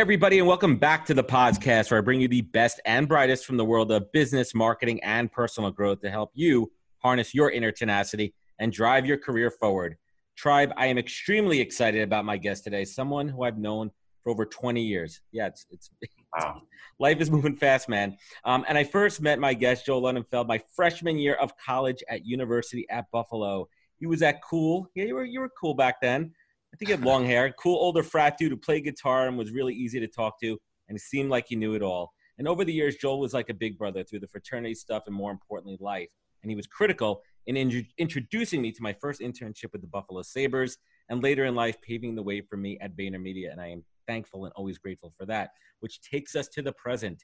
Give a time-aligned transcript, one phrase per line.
[0.00, 3.44] Everybody, and welcome back to the podcast where I bring you the best and brightest
[3.44, 7.70] from the world of business, marketing, and personal growth to help you harness your inner
[7.70, 9.98] tenacity and drive your career forward.
[10.36, 13.90] Tribe, I am extremely excited about my guest today, someone who I've known
[14.22, 15.20] for over 20 years.
[15.32, 15.90] Yeah, it's, it's,
[16.34, 16.62] wow.
[16.98, 18.16] life is moving fast, man.
[18.46, 22.24] Um, and I first met my guest, Joel Lunenfeld, my freshman year of college at
[22.24, 23.68] University at Buffalo.
[23.98, 24.86] He was at cool.
[24.94, 26.32] Yeah, you were, you were cool back then.
[26.72, 29.50] I think he had long hair, cool older frat dude who played guitar and was
[29.50, 32.12] really easy to talk to, and it seemed like he knew it all.
[32.38, 35.14] And over the years, Joel was like a big brother through the fraternity stuff and
[35.14, 36.08] more importantly, life.
[36.42, 40.22] And he was critical in in- introducing me to my first internship with the Buffalo
[40.22, 40.78] Sabres
[41.10, 43.52] and later in life paving the way for me at VaynerMedia.
[43.52, 47.22] And I am thankful and always grateful for that, which takes us to the present.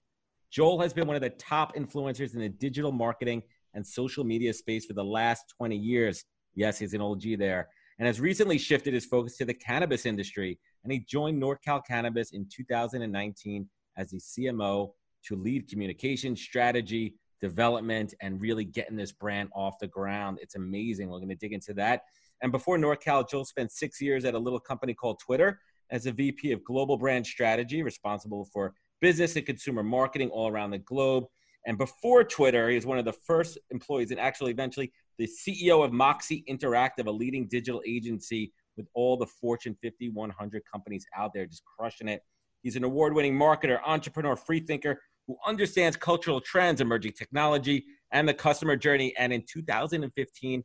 [0.51, 3.43] Joel has been one of the top influencers in the digital marketing
[3.75, 6.25] and social media space for the last 20 years.
[6.55, 10.59] Yes, he's an OG there and has recently shifted his focus to the cannabis industry.
[10.85, 14.93] And he joined NorCal Cannabis in 2019 as the CMO
[15.25, 20.39] to lead communication strategy, development, and really getting this brand off the ground.
[20.41, 21.09] It's amazing.
[21.09, 22.03] We're going to dig into that.
[22.43, 25.59] And before NorCal, Joel spent six years at a little company called Twitter
[25.91, 30.71] as a VP of global brand strategy, responsible for business and consumer marketing all around
[30.71, 31.25] the globe.
[31.67, 35.85] And before Twitter, he was one of the first employees and actually eventually the CEO
[35.85, 41.33] of Moxie Interactive, a leading digital agency with all the Fortune 50, 100 companies out
[41.35, 42.23] there, just crushing it.
[42.63, 48.29] He's an award winning marketer, entrepreneur, free thinker who understands cultural trends, emerging technology, and
[48.29, 49.15] the customer journey.
[49.19, 50.63] And in 2015,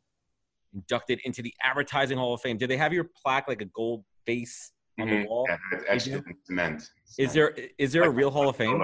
[0.74, 2.56] inducted into the Advertising Hall of Fame.
[2.56, 5.22] Do they have your plaque like a gold face on mm-hmm.
[5.22, 5.46] the wall?
[5.48, 6.82] Yeah, cement.
[7.18, 8.82] Is there is there a real Hall of Fame?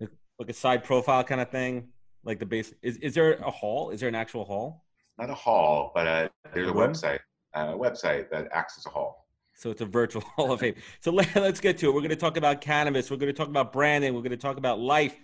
[0.00, 1.88] Like a side profile kind of thing?
[2.24, 3.90] Like the base is is there a hall?
[3.90, 4.84] Is there an actual hall?
[5.18, 7.20] Not a hall but uh, there's a website
[7.54, 9.26] a website that acts as a hall.
[9.54, 10.74] So it's a virtual hall of fame.
[11.00, 11.94] So let, us get to it.
[11.94, 13.10] We're going to talk about cannabis.
[13.10, 14.14] We're going to talk about branding.
[14.14, 15.16] We're going to talk about life.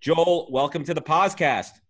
[0.00, 1.80] Joel welcome to the podcast.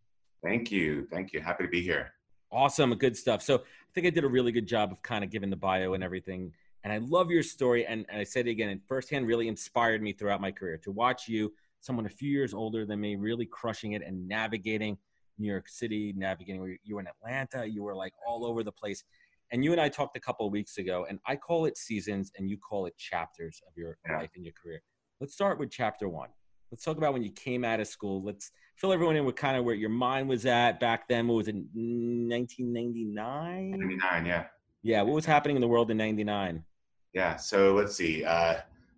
[0.42, 1.06] Thank you.
[1.10, 1.40] Thank you.
[1.40, 2.12] Happy to be here.
[2.50, 2.94] Awesome.
[2.94, 3.42] Good stuff.
[3.42, 5.94] So i think i did a really good job of kind of giving the bio
[5.94, 6.52] and everything.
[6.82, 7.86] And i love your story.
[7.86, 10.90] And, and i said it again and firsthand really inspired me throughout my career to
[10.90, 11.52] watch you
[11.84, 14.96] someone a few years older than me, really crushing it and navigating
[15.38, 16.78] New York City, navigating.
[16.82, 19.04] You were in Atlanta, you were like all over the place.
[19.52, 22.32] And you and I talked a couple of weeks ago, and I call it seasons,
[22.38, 24.16] and you call it chapters of your yeah.
[24.16, 24.82] life and your career.
[25.20, 26.30] Let's start with chapter one.
[26.72, 28.24] Let's talk about when you came out of school.
[28.24, 31.28] Let's fill everyone in with kind of where your mind was at back then.
[31.28, 33.70] What was it, 1999?
[33.70, 34.44] 99, yeah.
[34.82, 36.64] Yeah, what was happening in the world in 99?
[37.12, 38.24] Yeah, so let's see.
[38.24, 38.56] Uh,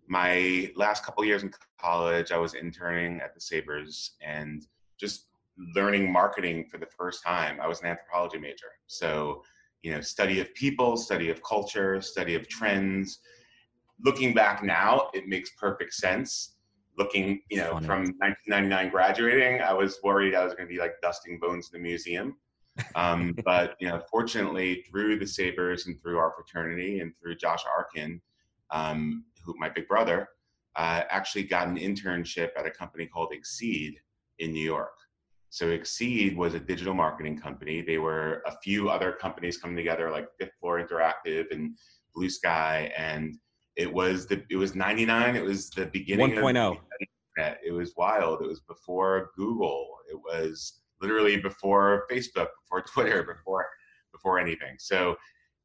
[0.08, 4.66] my last couple years in college, I was interning at the Sabres and
[4.98, 5.26] just
[5.74, 7.58] learning marketing for the first time.
[7.60, 8.72] I was an anthropology major.
[8.86, 9.42] So,
[9.82, 13.20] you know, study of people, study of culture, study of trends.
[14.04, 16.56] Looking back now, it makes perfect sense.
[16.98, 17.86] Looking, you know, Funny.
[17.86, 21.80] from 1999 graduating, I was worried I was going to be like dusting bones in
[21.80, 22.36] the museum.
[22.94, 27.64] Um, but, you know, fortunately, through the Sabres and through our fraternity and through Josh
[27.76, 28.20] Arkin,
[28.70, 30.28] um, who my big brother,
[30.76, 33.98] uh, actually got an internship at a company called Exceed
[34.38, 34.92] in New York.
[35.50, 37.80] So Exceed was a digital marketing company.
[37.80, 41.76] They were a few other companies coming together, like Fifth Floor Interactive and
[42.14, 43.36] Blue Sky, and
[43.76, 45.36] it was the it was 99.
[45.36, 46.78] It was the beginning 1.0.
[47.64, 48.42] It was wild.
[48.42, 49.96] It was before Google.
[50.10, 53.66] It was literally before Facebook, before Twitter, before
[54.12, 54.76] before anything.
[54.78, 55.16] So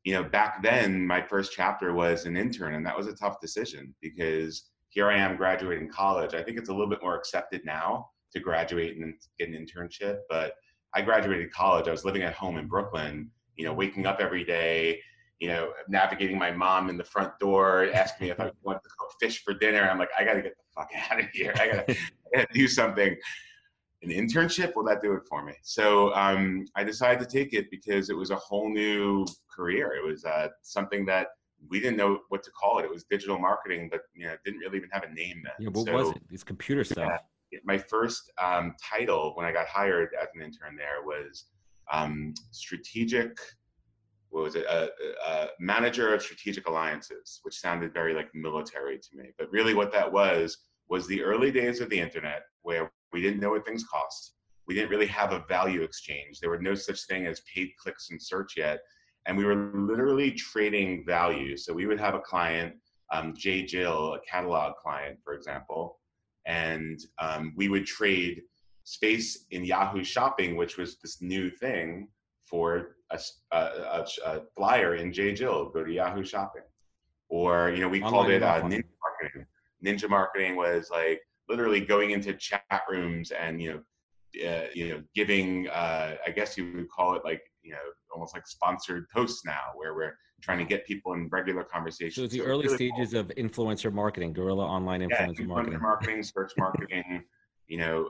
[0.03, 3.39] you know, back then my first chapter was an intern, and that was a tough
[3.39, 6.33] decision because here I am graduating college.
[6.33, 10.19] I think it's a little bit more accepted now to graduate and get an internship,
[10.29, 10.53] but
[10.93, 11.87] I graduated college.
[11.87, 14.99] I was living at home in Brooklyn, you know, waking up every day,
[15.39, 18.89] you know, navigating my mom in the front door, asking me if I want to
[18.97, 19.81] cook fish for dinner.
[19.81, 21.53] I'm like, I got to get the fuck out of here.
[21.59, 23.15] I got to do something
[24.03, 24.75] an internship?
[24.75, 25.53] Will that do it for me?
[25.63, 29.93] So um, i decided to take it because it was a whole new career.
[29.93, 31.27] It was uh, something that
[31.69, 32.85] we didn't know what to call it.
[32.85, 35.53] It was digital marketing but you know didn't really even have a name then.
[35.59, 36.21] Yeah what so, was it?
[36.31, 37.21] It's computer stuff.
[37.51, 41.45] Yeah, my first um, title when i got hired as an intern there was
[41.91, 43.37] um, strategic
[44.31, 44.65] what was it?
[44.65, 44.89] A,
[45.27, 49.31] a, manager of strategic alliances which sounded very like military to me.
[49.37, 50.57] But really what that was
[50.89, 54.35] was the early days of the internet where we didn't know what things cost.
[54.67, 56.39] We didn't really have a value exchange.
[56.39, 58.79] There were no such thing as paid clicks and search yet.
[59.25, 61.57] And we were literally trading value.
[61.57, 62.75] So we would have a client,
[63.11, 63.63] um, J.
[63.63, 65.99] Jill, a catalog client, for example,
[66.45, 68.41] and um, we would trade
[68.83, 72.07] space in Yahoo Shopping, which was this new thing
[72.45, 73.19] for a,
[73.51, 75.33] a, a flyer in J.
[75.33, 75.69] Jill.
[75.69, 76.63] Go to Yahoo Shopping,
[77.29, 79.45] or you know we Online called it uh, ninja marketing.
[79.85, 83.81] Ninja marketing was like literally going into chat rooms and you know
[84.45, 87.79] uh, you know, giving, uh, I guess you would call it like, you know,
[88.13, 92.15] almost like sponsored posts now, where we're trying to get people in regular conversations.
[92.15, 93.21] So it's the so early really stages cool.
[93.21, 97.23] of influencer marketing, guerrilla online influencer yeah, marketing, marketing, search marketing.
[97.67, 98.09] you know,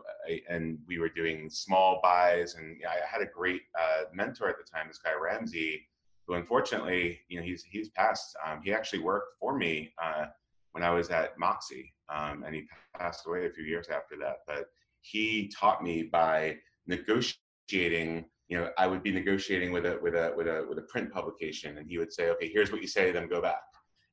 [0.49, 4.63] and we were doing small buys, and I had a great uh, mentor at the
[4.63, 5.87] time, this guy Ramsey,
[6.25, 8.35] who unfortunately, you know, he's he's passed.
[8.45, 10.25] Um, he actually worked for me uh,
[10.71, 12.65] when I was at Moxie, um, and he
[12.97, 14.37] passed away a few years after that.
[14.47, 14.65] But
[15.01, 20.33] he taught me by negotiating you know i would be negotiating with a with a
[20.35, 23.11] with a with a print publication and he would say okay here's what you say
[23.11, 23.61] then go back.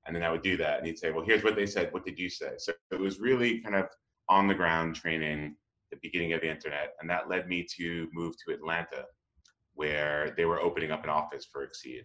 [0.07, 2.07] And then i would do that and he'd say well here's what they said what
[2.07, 2.53] did you say?
[2.57, 3.87] So it was really kind of
[4.29, 5.57] on the ground training
[5.91, 9.05] the beginning of the internet and that led me to move to atlanta
[9.75, 12.05] where they were opening up an office for exceed.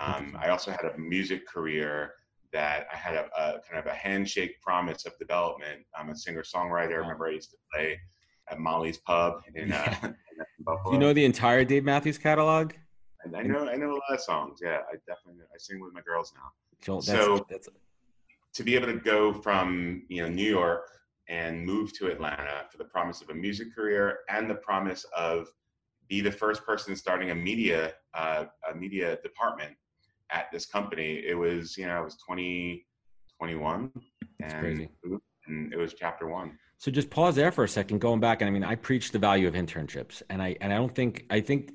[0.00, 2.12] Um, i also had a music career
[2.52, 5.82] that I had a, a, kind of a handshake promise of development.
[5.98, 6.92] I'm a singer songwriter.
[6.92, 7.98] I remember I used to play
[8.50, 10.14] at Molly's Pub in, uh, in
[10.60, 10.92] Buffalo.
[10.92, 12.72] You know the entire Dave Matthews catalog?
[13.24, 14.60] And I know I know a lot of songs.
[14.62, 16.52] Yeah, I definitely I sing with my girls now.
[16.84, 17.00] Cool.
[17.00, 17.68] That's, so that's...
[18.54, 20.88] to be able to go from you know New York
[21.28, 25.48] and move to Atlanta for the promise of a music career and the promise of
[26.08, 29.72] be the first person starting a media uh, a media department
[30.30, 31.22] at this company.
[31.26, 32.84] It was, you know, I was 20,
[33.38, 33.90] 21
[34.40, 34.88] and,
[35.46, 36.58] and it was chapter one.
[36.78, 38.42] So just pause there for a second, going back.
[38.42, 41.24] And I mean, I preach the value of internships and I, and I don't think,
[41.30, 41.72] I think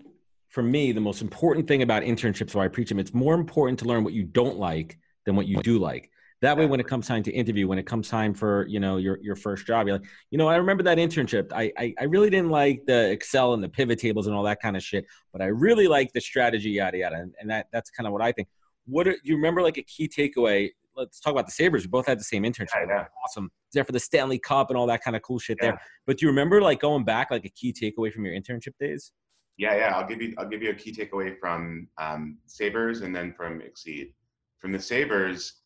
[0.50, 3.80] for me, the most important thing about internships where I preach them, it's more important
[3.80, 6.11] to learn what you don't like than what you do like.
[6.42, 8.98] That way, when it comes time to interview, when it comes time for you know
[8.98, 11.52] your your first job, you're like, you know, I remember that internship.
[11.54, 14.60] I, I I, really didn't like the Excel and the pivot tables and all that
[14.60, 17.18] kind of shit, but I really like the strategy, yada yada.
[17.18, 18.48] And, and that that's kind of what I think.
[18.86, 19.62] What do you remember?
[19.62, 20.70] Like a key takeaway.
[20.96, 21.84] Let's talk about the Sabres.
[21.84, 22.88] We both had the same internship.
[22.88, 23.52] Yeah, awesome.
[23.72, 25.70] There for the Stanley Cup and all that kind of cool shit yeah.
[25.70, 25.82] there.
[26.08, 29.12] But do you remember like going back, like a key takeaway from your internship days?
[29.58, 29.96] Yeah, yeah.
[29.96, 33.62] I'll give you I'll give you a key takeaway from um, Sabres and then from
[33.62, 34.14] Exceed.
[34.60, 35.61] From the Sabres,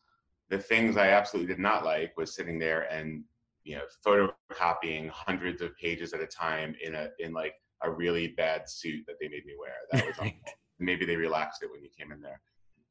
[0.50, 3.24] the things I absolutely did not like was sitting there and
[3.64, 8.30] you know photocopying hundreds of pages at a time in a in like a really
[8.30, 9.74] bad suit that they made me wear.
[9.92, 10.32] That was
[10.80, 12.42] maybe they relaxed it when you came in there.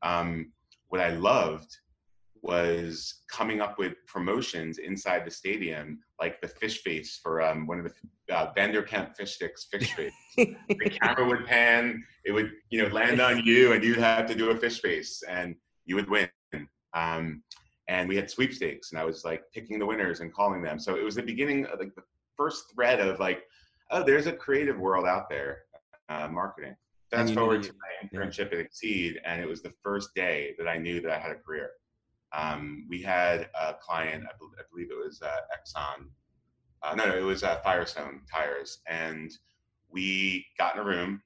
[0.02, 0.52] Um,
[0.88, 1.76] what I loved
[2.42, 7.78] was coming up with promotions inside the stadium, like the fish face for um, one
[7.78, 10.12] of the uh, Van de Kamp fish sticks, fish face.
[10.36, 14.34] the camera would pan, it would you know land on you, and you'd have to
[14.34, 15.54] do a fish face, and
[15.86, 16.28] you would win.
[16.94, 17.42] Um,
[17.88, 20.78] and we had sweepstakes, and I was like picking the winners and calling them.
[20.78, 22.02] So it was the beginning, of, like the
[22.36, 23.42] first thread of like,
[23.90, 25.62] oh, there's a creative world out there,
[26.08, 26.76] uh, marketing.
[27.10, 28.58] Fast forward to my internship yeah.
[28.58, 31.36] at Exceed, and it was the first day that I knew that I had a
[31.36, 31.70] career.
[32.32, 36.06] Um, we had a client, I, I believe it was uh, Exxon.
[36.82, 39.30] Uh, no, no, it was uh, Firestone Tires, and
[39.90, 41.22] we got in a room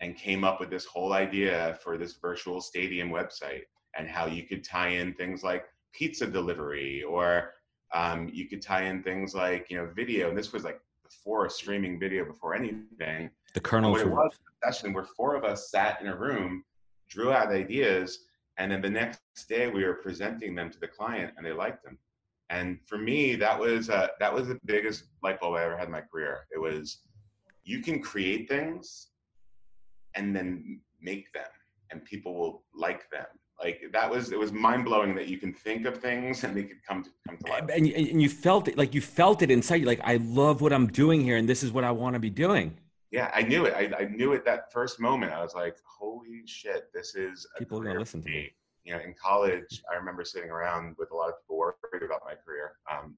[0.00, 3.62] and came up with this whole idea for this virtual stadium website
[3.96, 7.52] and how you could tie in things like pizza delivery or
[7.92, 10.80] um, you could tie in things like you know video and this was like
[11.10, 13.30] before streaming video before anything.
[13.54, 16.64] The kernel what it was a session where four of us sat in a room
[17.08, 18.20] drew out ideas
[18.58, 21.84] and then the next day we were presenting them to the client and they liked
[21.84, 21.98] them.
[22.48, 25.86] And for me that was uh, that was the biggest light bulb i ever had
[25.86, 26.46] in my career.
[26.54, 27.00] It was
[27.64, 29.08] you can create things
[30.14, 31.44] and then make them
[31.90, 33.26] and people will like them
[33.62, 36.64] like that was it was mind blowing that you can think of things and they
[36.64, 37.64] could come to come to life.
[37.72, 39.86] And, and you felt it like you felt it inside you.
[39.86, 42.30] Like I love what I'm doing here, and this is what I want to be
[42.30, 42.76] doing.
[43.10, 43.74] Yeah, I knew it.
[43.74, 45.32] I, I knew it that first moment.
[45.32, 48.50] I was like, "Holy shit, this is people are gonna listen to me."
[48.84, 52.22] You know, in college, I remember sitting around with a lot of people worried about
[52.24, 53.16] my career, um,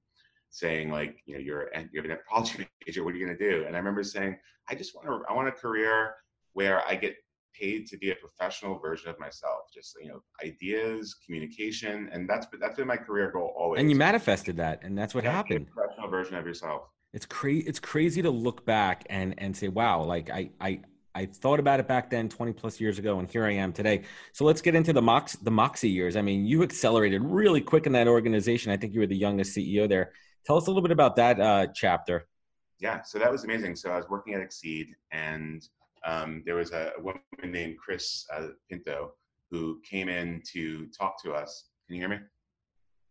[0.50, 3.04] saying like, "You know, you're you have an anthropology major.
[3.04, 4.36] What are you gonna do?" And I remember saying,
[4.68, 5.22] "I just want to.
[5.28, 6.14] I want a career
[6.54, 7.16] where I get
[7.58, 9.62] paid to be a professional version of myself.
[9.72, 13.80] Just you know, ideas, communication, and that's that's been my career goal always.
[13.80, 15.68] And you manifested that, and that's what yeah, happened.
[15.74, 16.82] professional version of yourself.
[17.12, 17.66] It's crazy.
[17.66, 20.80] It's crazy to look back and and say, wow, like I I.
[21.14, 24.04] I thought about it back then, 20 plus years ago, and here I am today.
[24.32, 26.16] So let's get into the Mox, the Moxie years.
[26.16, 28.72] I mean, you accelerated really quick in that organization.
[28.72, 30.12] I think you were the youngest CEO there.
[30.46, 32.26] Tell us a little bit about that uh, chapter.
[32.80, 33.76] Yeah, so that was amazing.
[33.76, 35.62] So I was working at Exceed, and
[36.04, 39.12] um, there was a, woman named Chris uh, Pinto
[39.50, 41.68] who came in to talk to us.
[41.86, 42.18] Can you hear me?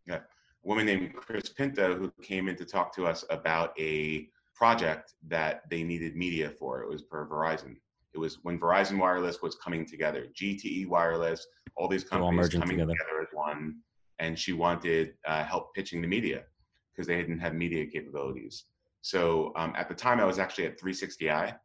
[0.08, 4.28] Yeah, a woman named Chris Pinto who came in to talk to us about a
[4.56, 6.82] project that they needed media for.
[6.82, 7.76] It was for Verizon.
[8.14, 12.78] It was when Verizon Wireless was coming together, GTE Wireless, all these companies all coming
[12.78, 12.94] together.
[12.94, 13.22] together.
[13.22, 13.78] as one.
[14.20, 16.44] And she wanted uh, help pitching the media
[16.92, 18.66] because they didn't have media capabilities.
[19.02, 21.56] So um, at the time, I was actually at 360i.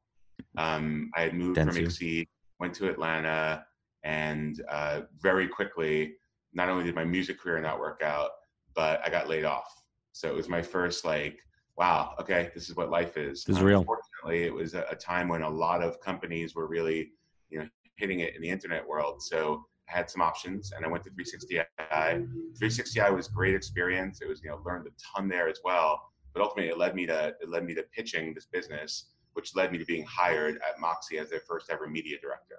[0.58, 2.28] Um, I had moved from Exceed,
[2.60, 3.64] went to Atlanta,
[4.04, 6.14] and uh, very quickly,
[6.54, 8.30] not only did my music career not work out,
[8.74, 9.82] but I got laid off.
[10.12, 11.38] So it was my first like,
[11.76, 13.44] wow, okay, this is what life is.
[13.44, 13.80] This is real.
[13.80, 17.10] Unfortunately, it was a, a time when a lot of companies were really,
[17.50, 19.22] you know, hitting it in the internet world.
[19.22, 21.66] So I had some options, and I went to 360i.
[22.58, 24.22] 360i was great experience.
[24.22, 26.00] It was, you know, learned a ton there as well
[26.36, 29.70] but ultimately it led me to it led me to pitching this business, which led
[29.70, 32.56] me to being hired at Moxie as their first ever media director.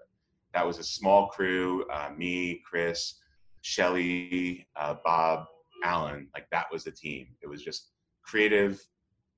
[0.54, 3.16] That was a small crew, uh, me, Chris,
[3.62, 5.46] Shelly, uh, Bob,
[5.84, 6.30] Alan.
[6.34, 7.28] Like that was the team.
[7.42, 7.92] It was just
[8.24, 8.82] creative,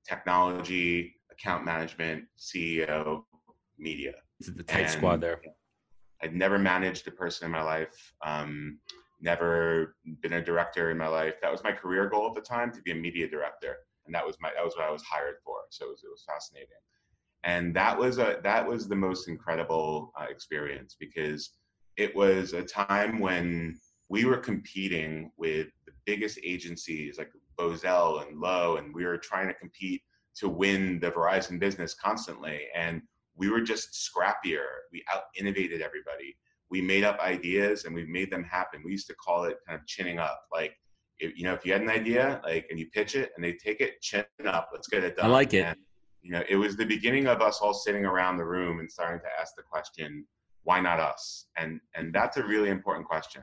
[0.08, 3.24] technology, account management, CEO,
[3.78, 4.14] media.
[4.38, 5.40] It's the tight and squad there.
[6.22, 8.14] I'd never managed a person in my life.
[8.24, 8.78] Um,
[9.20, 11.34] never been a director in my life.
[11.42, 13.76] That was my career goal at the time to be a media director
[14.10, 15.62] and that was my that was what I was hired for.
[15.70, 16.82] So it was, it was fascinating,
[17.44, 21.50] and that was a that was the most incredible uh, experience because
[21.96, 23.78] it was a time when
[24.08, 29.48] we were competing with the biggest agencies like Bozell and Lowe, and we were trying
[29.48, 30.02] to compete
[30.36, 33.02] to win the Verizon business constantly, and
[33.36, 34.66] we were just scrappier.
[34.92, 36.36] We out innovated everybody.
[36.70, 38.82] We made up ideas and we made them happen.
[38.84, 40.72] We used to call it kind of chinning up, like
[41.18, 43.52] if, you know, if you had an idea, like, and you pitch it and they
[43.52, 45.26] take it, chin up, let's get it done.
[45.26, 45.64] I like it.
[45.64, 45.76] And,
[46.22, 49.20] you know, it was the beginning of us all sitting around the room and starting
[49.20, 50.26] to ask the question,
[50.64, 51.46] why not us?
[51.56, 53.42] And, and that's a really important question.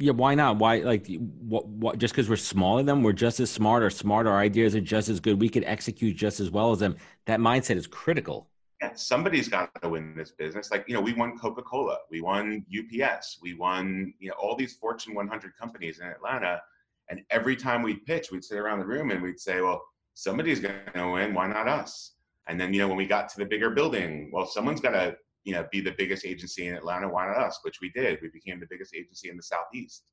[0.00, 0.58] Yeah, why not?
[0.58, 1.08] Why like
[1.40, 1.66] what?
[1.66, 1.98] What?
[1.98, 4.28] Just because we're smaller than them, we're just as smart or smart.
[4.28, 5.40] Our ideas are just as good.
[5.40, 6.96] We could execute just as well as them.
[7.26, 8.48] That mindset is critical.
[8.80, 10.70] Yeah, somebody's got to win this business.
[10.70, 14.54] Like you know, we won Coca Cola, we won UPS, we won you know all
[14.54, 16.62] these Fortune 100 companies in Atlanta,
[17.10, 19.82] and every time we'd pitch, we'd sit around the room and we'd say, well,
[20.18, 21.32] somebody's going to win.
[21.32, 22.14] Why not us?
[22.48, 25.16] And then, you know, when we got to the bigger building, well, someone's got to,
[25.44, 27.08] you know, be the biggest agency in Atlanta.
[27.08, 27.60] Why not us?
[27.62, 28.18] Which we did.
[28.20, 30.10] We became the biggest agency in the Southeast.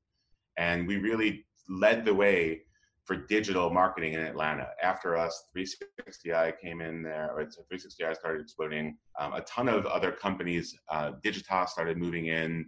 [0.58, 2.62] And we really led the way
[3.04, 4.68] for digital marketing in Atlanta.
[4.80, 8.96] After us, 360i came in there, or 360i started exploding.
[9.18, 12.66] Um, a ton of other companies, uh, Digitas started moving in.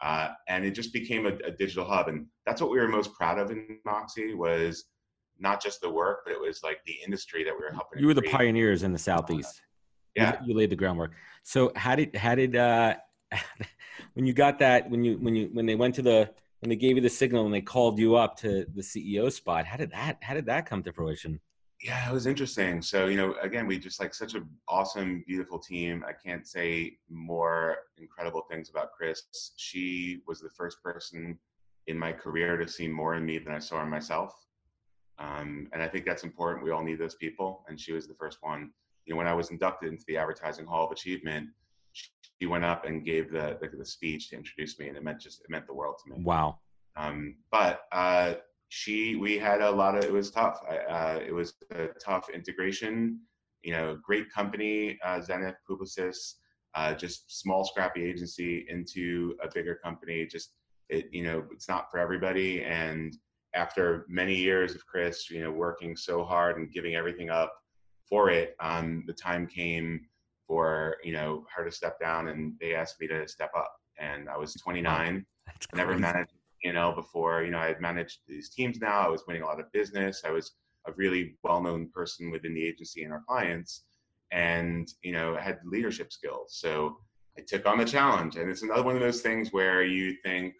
[0.00, 3.14] Uh, and it just became a, a, digital hub and that's what we were most
[3.14, 4.86] proud of in moxie was
[5.42, 8.06] not just the work but it was like the industry that we were helping you
[8.06, 9.62] were the pioneers in the southeast
[10.14, 12.94] yeah you, you, laid the groundwork so how did how did uh
[14.14, 16.30] when you got that when you when you when they went to the
[16.60, 19.66] when they gave you the signal and they called you up to the ceo spot
[19.66, 21.40] how did that how did that come to fruition
[21.82, 22.80] yeah, it was interesting.
[22.80, 26.04] So, you know, again, we just like such an awesome, beautiful team.
[26.06, 29.24] I can't say more incredible things about Chris.
[29.56, 31.36] She was the first person
[31.88, 34.32] in my career to see more in me than I saw in myself.
[35.22, 36.64] Um, and I think that's important.
[36.64, 37.64] We all need those people.
[37.68, 38.70] And she was the first one.
[39.06, 41.48] You know, when I was inducted into the Advertising Hall of Achievement,
[41.92, 45.20] she went up and gave the, the, the speech to introduce me, and it meant
[45.20, 46.24] just it meant the world to me.
[46.24, 46.58] Wow.
[46.96, 48.34] Um, but uh,
[48.74, 53.20] she we had a lot of it was tough uh, it was a tough integration
[53.62, 56.36] you know great company uh, zenith publicis
[56.74, 60.54] uh, just small scrappy agency into a bigger company just
[60.88, 63.18] it you know it's not for everybody and
[63.54, 67.52] after many years of chris you know working so hard and giving everything up
[68.08, 70.00] for it um, the time came
[70.46, 74.28] for you know her to step down and they asked me to step up and
[74.28, 75.24] i was 29
[75.74, 76.32] never managed
[76.62, 79.00] you know, before, you know, I had managed these teams now.
[79.00, 80.22] I was winning a lot of business.
[80.24, 80.52] I was
[80.86, 83.84] a really well-known person within the agency and our clients
[84.30, 86.56] and, you know, I had leadership skills.
[86.58, 86.96] So
[87.36, 88.36] I took on the challenge.
[88.36, 90.54] And it's another one of those things where you think,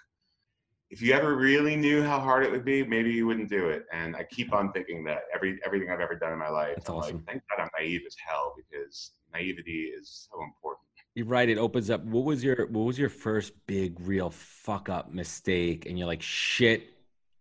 [0.92, 3.86] if you ever really knew how hard it would be, maybe you wouldn't do it.
[3.94, 6.90] And I keep on thinking that every everything I've ever done in my life, That's
[6.90, 7.16] I'm awesome.
[7.16, 10.86] like, thank God I'm naive as hell because naivety is so important.
[11.14, 11.48] You're right.
[11.48, 12.04] It opens up.
[12.04, 15.86] What was your What was your first big, real fuck up mistake?
[15.86, 16.90] And you're like, shit.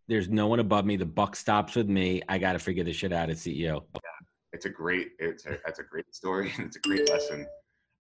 [0.08, 0.96] There's no one above me.
[0.96, 2.22] The buck stops with me.
[2.28, 3.84] I got to figure this shit out as CEO.
[3.94, 4.00] Yeah,
[4.54, 5.10] it's a great.
[5.20, 7.46] It's a, that's a great story and it's a great lesson.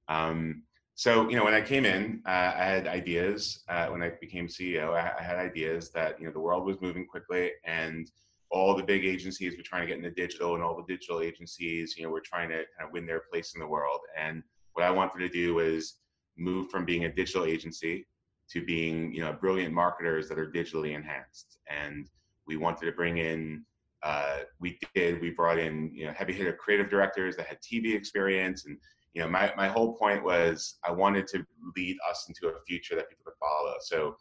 [0.07, 0.63] Um,
[0.95, 3.63] so you know, when I came in, uh, I had ideas.
[3.67, 6.79] Uh, when I became CEO, I, I had ideas that you know the world was
[6.81, 8.11] moving quickly and
[8.51, 11.95] all the big agencies were trying to get into digital, and all the digital agencies,
[11.97, 14.01] you know, were trying to kind of win their place in the world.
[14.17, 14.43] And
[14.73, 15.97] what I wanted to do was
[16.37, 18.07] move from being a digital agency
[18.49, 21.59] to being, you know, brilliant marketers that are digitally enhanced.
[21.69, 22.09] And
[22.45, 23.65] we wanted to bring in
[24.03, 27.93] uh, we did we brought in you know heavy hitter creative directors that had tv
[27.93, 28.75] experience and
[29.13, 32.95] you know my, my whole point was i wanted to lead us into a future
[32.95, 33.75] that people could follow.
[33.81, 34.15] So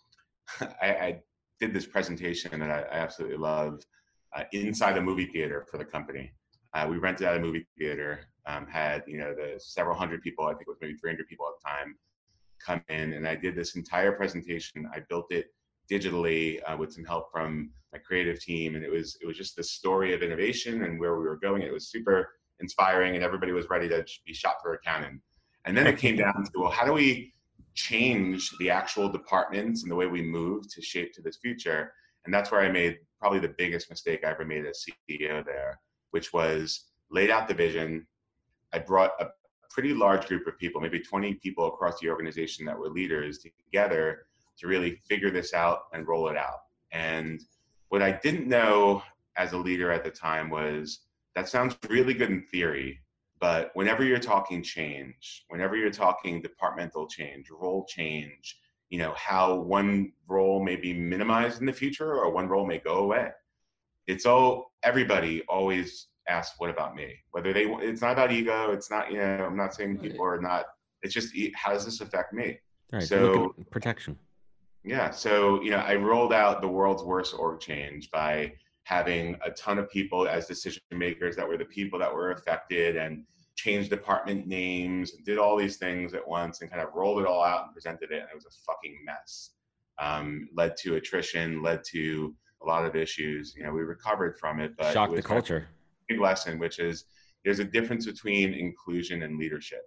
[0.82, 1.20] i, I
[1.60, 3.80] did this presentation that i, I absolutely love
[4.36, 6.32] uh, inside a movie theater for the company.
[6.72, 10.46] Uh, we rented out a movie theater um, had you know the several hundred people
[10.46, 11.96] i think it was maybe 300 people at the time
[12.64, 14.88] come in and i did this entire presentation.
[14.94, 15.52] I built it
[15.90, 19.56] digitally uh, with some help from my creative team and it was it was just
[19.56, 21.62] the story of innovation and where we were going.
[21.62, 25.20] It was super inspiring and everybody was ready to be shot for a cannon
[25.64, 27.32] and then it came down to well how do we
[27.74, 31.92] change the actual departments and the way we move to shape to this future?
[32.24, 35.78] And that's where i made probably the biggest mistake i ever made as ceo there
[36.10, 38.06] which was laid out the vision.
[38.72, 39.26] I brought a
[39.68, 44.26] pretty large group of people maybe 20 people across the organization that were leaders together
[44.58, 46.60] to really figure this out and roll it out.
[46.92, 47.40] And
[47.88, 49.02] what I didn't know
[49.36, 51.00] as a leader at the time was
[51.36, 53.00] that sounds really good in theory,
[53.40, 58.58] but whenever you're talking change, whenever you're talking departmental change, role change,
[58.90, 62.78] you know, how one role may be minimized in the future or one role may
[62.78, 63.30] go away.
[64.06, 67.14] It's all everybody always asks, what about me?
[67.30, 68.72] Whether they, it's not about ego.
[68.72, 70.66] It's not, you know, I'm not saying people are not,
[71.02, 72.58] it's just, how does this affect me?
[72.92, 73.02] Right.
[73.02, 74.18] So protection.
[74.84, 75.10] Yeah.
[75.10, 78.52] So, you know, I rolled out the world's worst org change by
[78.84, 82.96] having a ton of people as decision makers that were the people that were affected
[82.96, 87.20] and changed department names and did all these things at once and kind of rolled
[87.20, 88.20] it all out and presented it.
[88.20, 89.50] And it was a fucking mess.
[89.98, 93.54] Um, led to attrition, led to a lot of issues.
[93.54, 95.68] You know, we recovered from it, but shocked the culture.
[96.08, 97.04] Big lesson, which is
[97.44, 99.82] there's a difference between inclusion and leadership.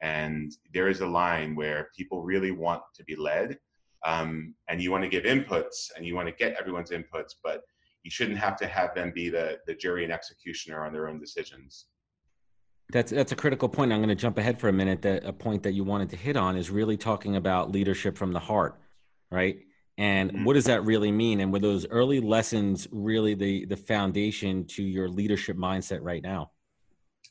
[0.00, 3.56] And there is a line where people really want to be led
[4.04, 7.62] um, and you want to give inputs and you want to get everyone's inputs, but
[8.02, 11.18] you shouldn't have to have them be the, the jury and executioner on their own
[11.20, 11.86] decisions.
[12.92, 13.92] That's that's a critical point.
[13.92, 15.00] I'm going to jump ahead for a minute.
[15.02, 18.32] That a point that you wanted to hit on is really talking about leadership from
[18.32, 18.80] the heart,
[19.30, 19.60] right?
[19.96, 20.44] And mm-hmm.
[20.44, 21.40] what does that really mean?
[21.40, 26.50] And were those early lessons really the the foundation to your leadership mindset right now?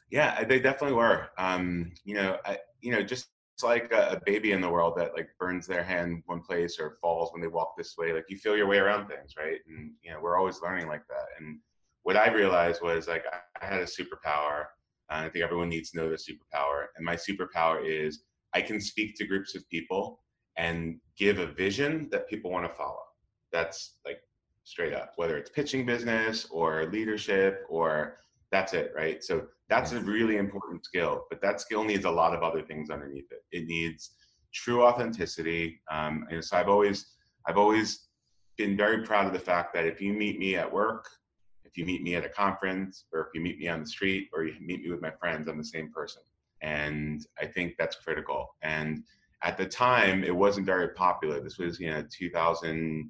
[0.10, 1.30] Yeah, they definitely were.
[1.38, 3.28] Um, you know, I, you know, just
[3.62, 6.80] it's like a, a, baby in the world that like burns their hand one place
[6.80, 8.12] or falls when they walk this way.
[8.12, 9.60] Like you feel your way around things, right?
[9.68, 11.28] And you know, we're always learning like that.
[11.40, 11.60] And
[12.02, 13.24] what I realized was like
[13.62, 14.66] I had a superpower.
[15.10, 16.86] Uh, and I think everyone needs to know the superpower.
[16.96, 20.20] And my superpower is I can speak to groups of people
[20.58, 23.04] and give a vision that people want to follow.
[23.52, 24.22] That's like
[24.64, 28.18] straight up, whether it's pitching business or leadership or
[28.52, 29.24] that's it, right?
[29.24, 32.90] So that's a really important skill, but that skill needs a lot of other things
[32.90, 33.42] underneath it.
[33.54, 34.12] It needs
[34.54, 35.82] true authenticity.
[35.90, 37.14] Um, and so I've always,
[37.48, 38.08] I've always
[38.58, 41.08] been very proud of the fact that if you meet me at work,
[41.64, 44.28] if you meet me at a conference, or if you meet me on the street,
[44.34, 46.22] or you meet me with my friends, I'm the same person.
[46.62, 48.50] And I think that's critical.
[48.62, 49.04] And
[49.42, 51.40] at the time, it wasn't very popular.
[51.40, 53.10] This was, you know, 2000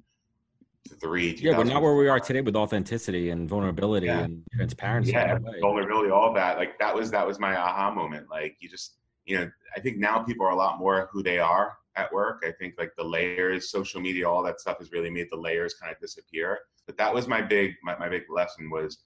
[1.00, 1.34] three.
[1.36, 4.20] Yeah, but not where we are today with authenticity and vulnerability yeah.
[4.20, 5.12] and transparency.
[5.12, 6.58] Yeah, vulnerability, all that.
[6.58, 8.28] Like that was that was my aha moment.
[8.30, 11.38] Like you just, you know, I think now people are a lot more who they
[11.38, 12.42] are at work.
[12.46, 15.74] I think like the layers, social media, all that stuff has really made the layers
[15.74, 16.58] kind of disappear.
[16.86, 18.98] But that was my big my, my big lesson was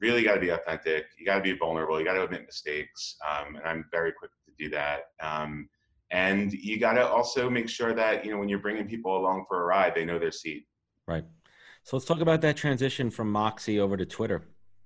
[0.00, 1.06] really got to be authentic.
[1.18, 1.98] You got to be vulnerable.
[1.98, 3.16] You got to admit mistakes.
[3.28, 5.00] Um, and I'm very quick to do that.
[5.22, 5.68] Um,
[6.10, 9.44] and you got to also make sure that you know when you're bringing people along
[9.48, 10.66] for a ride, they know their seat.
[11.10, 11.24] Right.
[11.82, 14.42] So let's talk about that transition from Moxie over to Twitter.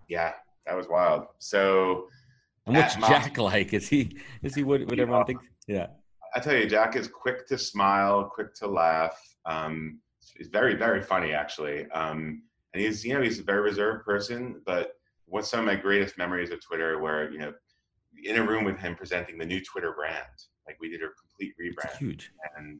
[0.08, 0.32] Yeah,
[0.66, 1.26] that was wild.
[1.38, 2.08] So,
[2.66, 3.74] and what's Jack like?
[3.74, 5.44] Is he is he what, what everyone thinks?
[5.66, 5.88] Yeah.
[6.34, 9.20] I tell you, Jack is quick to smile, quick to laugh.
[9.44, 10.00] Um,
[10.36, 11.90] he's very very funny actually.
[11.90, 14.92] Um, and he's you know he's a very reserved person, but
[15.26, 17.52] what's some of my greatest memories of Twitter where you know
[18.24, 20.24] in a room with him presenting the new Twitter brand,
[20.66, 21.98] like we did a complete rebrand.
[21.98, 22.32] huge.
[22.56, 22.78] And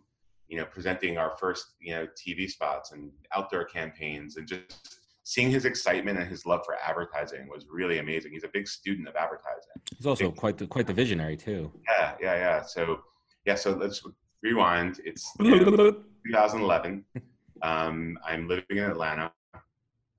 [0.54, 5.50] you know, presenting our first, you know, TV spots and outdoor campaigns and just seeing
[5.50, 8.30] his excitement and his love for advertising was really amazing.
[8.30, 9.72] He's a big student of advertising.
[9.96, 11.72] He's also big, quite the, quite the visionary too.
[11.88, 12.62] Yeah, yeah, yeah.
[12.62, 13.00] So,
[13.44, 14.00] yeah, so let's
[14.44, 15.00] rewind.
[15.04, 15.90] It's you know,
[16.24, 17.04] 2011.
[17.62, 19.32] Um, I'm living in Atlanta.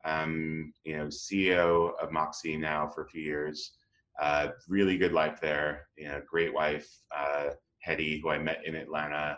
[0.03, 3.77] I'm, you know, CEO of Moxie now for a few years.
[4.19, 5.87] Uh, really good life there.
[5.97, 9.37] You know, great wife, uh, Hetty, who I met in Atlanta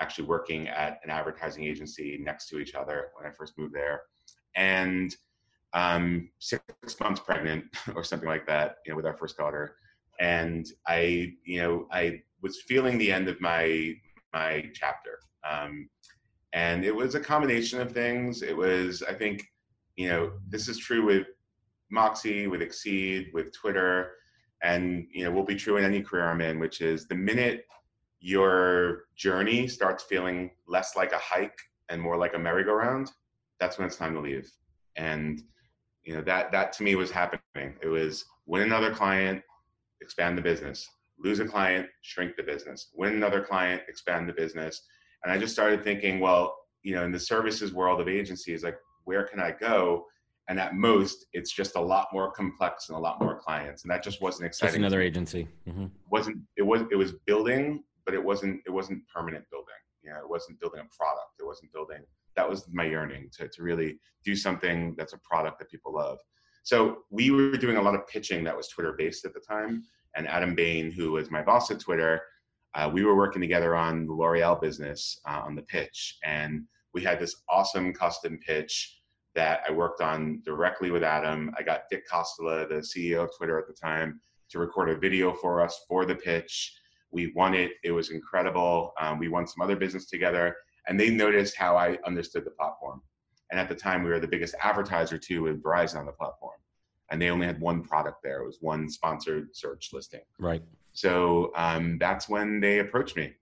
[0.00, 4.02] actually working at an advertising agency next to each other when I first moved there.
[4.54, 5.14] And
[5.72, 6.62] um, six
[7.00, 9.76] months pregnant or something like that, you know, with our first daughter.
[10.20, 13.94] And I, you know, I was feeling the end of my
[14.32, 15.18] my chapter.
[15.48, 15.88] Um,
[16.52, 18.42] and it was a combination of things.
[18.42, 19.46] It was, I think,
[19.96, 21.26] you know, this is true with
[21.90, 24.12] Moxie, with Exceed, with Twitter,
[24.62, 27.64] and you know, will be true in any career I'm in, which is the minute
[28.20, 33.10] your journey starts feeling less like a hike and more like a merry-go-round,
[33.60, 34.50] that's when it's time to leave.
[34.96, 35.42] And
[36.04, 37.74] you know that that to me was happening.
[37.82, 39.42] It was win another client,
[40.00, 40.88] expand the business.
[41.18, 42.90] Lose a client, shrink the business.
[42.94, 44.82] Win another client, expand the business.
[45.24, 48.76] And I just started thinking, well, you know, in the services world of agencies, like
[49.04, 50.04] where can I go?
[50.48, 53.90] And at most, it's just a lot more complex and a lot more clients, and
[53.90, 54.74] that just wasn't exciting.
[54.74, 55.48] Just another agency.
[55.68, 55.86] Mm-hmm.
[56.08, 59.66] wasn't it was it was building, but it wasn't it wasn't permanent building.
[60.02, 61.32] You know, it wasn't building a product.
[61.38, 62.02] It wasn't building.
[62.36, 66.18] That was my yearning to to really do something that's a product that people love.
[66.62, 69.82] So we were doing a lot of pitching that was Twitter based at the time,
[70.14, 72.22] and Adam Bain, who was my boss at Twitter,
[72.74, 76.64] uh, we were working together on the L'Oreal business uh, on the pitch, and
[76.94, 79.00] we had this awesome custom pitch
[79.34, 81.54] that I worked on directly with Adam.
[81.58, 85.32] I got Dick Costolo, the CEO of Twitter at the time, to record a video
[85.32, 86.74] for us for the pitch.
[87.16, 87.72] We won it.
[87.82, 88.92] It was incredible.
[89.00, 90.54] Um, we won some other business together,
[90.86, 93.00] and they noticed how I understood the platform.
[93.50, 96.58] And at the time, we were the biggest advertiser too with Verizon on the platform,
[97.10, 98.42] and they only had one product there.
[98.42, 100.20] It was one sponsored search listing.
[100.38, 100.62] Right.
[100.92, 103.32] So um, that's when they approached me.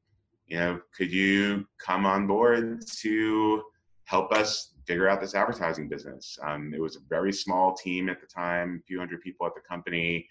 [0.47, 3.63] You know, could you come on board to
[4.05, 6.39] help us figure out this advertising business.
[6.47, 9.55] Um, it was a very small team at the time, a few hundred people at
[9.55, 10.29] the company.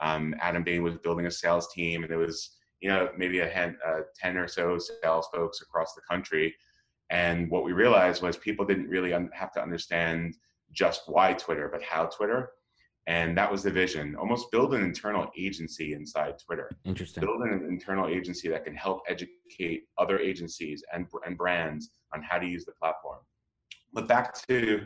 [0.00, 3.46] Um, Adam Bain was building a sales team, and there was you know maybe a
[3.46, 6.54] hen, uh, ten or so sales folks across the country.
[7.10, 10.36] And what we realized was people didn't really un- have to understand
[10.72, 12.50] just why Twitter, but how Twitter.
[13.06, 14.14] And that was the vision.
[14.16, 16.70] Almost build an internal agency inside Twitter.
[16.84, 17.22] Interesting.
[17.22, 22.38] Build an internal agency that can help educate other agencies and, and brands on how
[22.38, 23.20] to use the platform.
[23.94, 24.82] But back to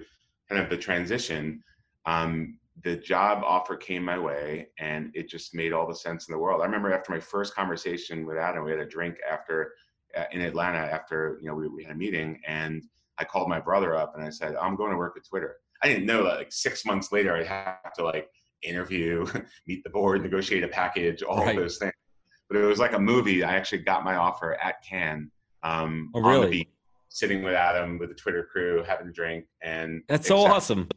[0.48, 1.64] kind of the transition,
[2.06, 6.32] um, the job offer came my way and it just made all the sense in
[6.32, 6.62] the world.
[6.62, 9.72] I remember after my first conversation with Adam, we had a drink after
[10.16, 12.82] uh, in Atlanta after, you know, we, we had a meeting and
[13.18, 15.56] I called my brother up and I said, I'm going to work at Twitter.
[15.82, 18.28] I didn't know that like six months later I'd have to like
[18.62, 19.26] interview,
[19.66, 21.56] meet the board, negotiate a package, all right.
[21.56, 21.92] those things.
[22.48, 23.44] But it was like a movie.
[23.44, 25.30] I actually got my offer at Cannes.
[25.62, 26.68] Um, oh, really?
[27.12, 30.88] sitting with Adam with the Twitter crew, having a drink, and that's so awesome.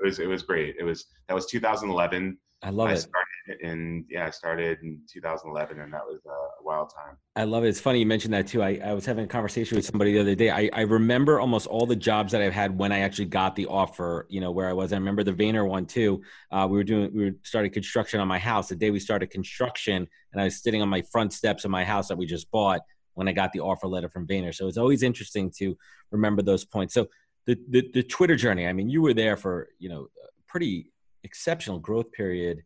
[0.00, 0.76] It was it was great.
[0.78, 2.38] It was that was 2011.
[2.62, 2.98] I love I it.
[2.98, 7.16] Started in yeah, I started in 2011, and that was a wild time.
[7.34, 7.68] I love it.
[7.68, 8.62] It's funny you mentioned that too.
[8.62, 10.50] I, I was having a conversation with somebody the other day.
[10.50, 13.66] I, I remember almost all the jobs that I've had when I actually got the
[13.66, 14.26] offer.
[14.28, 14.92] You know where I was.
[14.92, 16.22] I remember the Vayner one too.
[16.50, 18.68] Uh, we were doing we were started construction on my house.
[18.68, 21.84] The day we started construction, and I was sitting on my front steps of my
[21.84, 22.80] house that we just bought
[23.14, 24.54] when I got the offer letter from Vayner.
[24.54, 25.76] So it's always interesting to
[26.10, 26.94] remember those points.
[26.94, 27.08] So
[27.46, 30.08] the, the, the Twitter journey, I mean, you were there for, you know,
[30.46, 30.92] pretty
[31.24, 32.62] exceptional growth period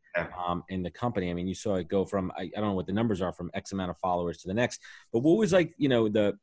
[0.47, 1.31] um, in the company.
[1.31, 3.33] I mean, you saw it go from, I, I don't know what the numbers are
[3.33, 4.81] from X amount of followers to the next,
[5.13, 6.35] but what was like, you know, the,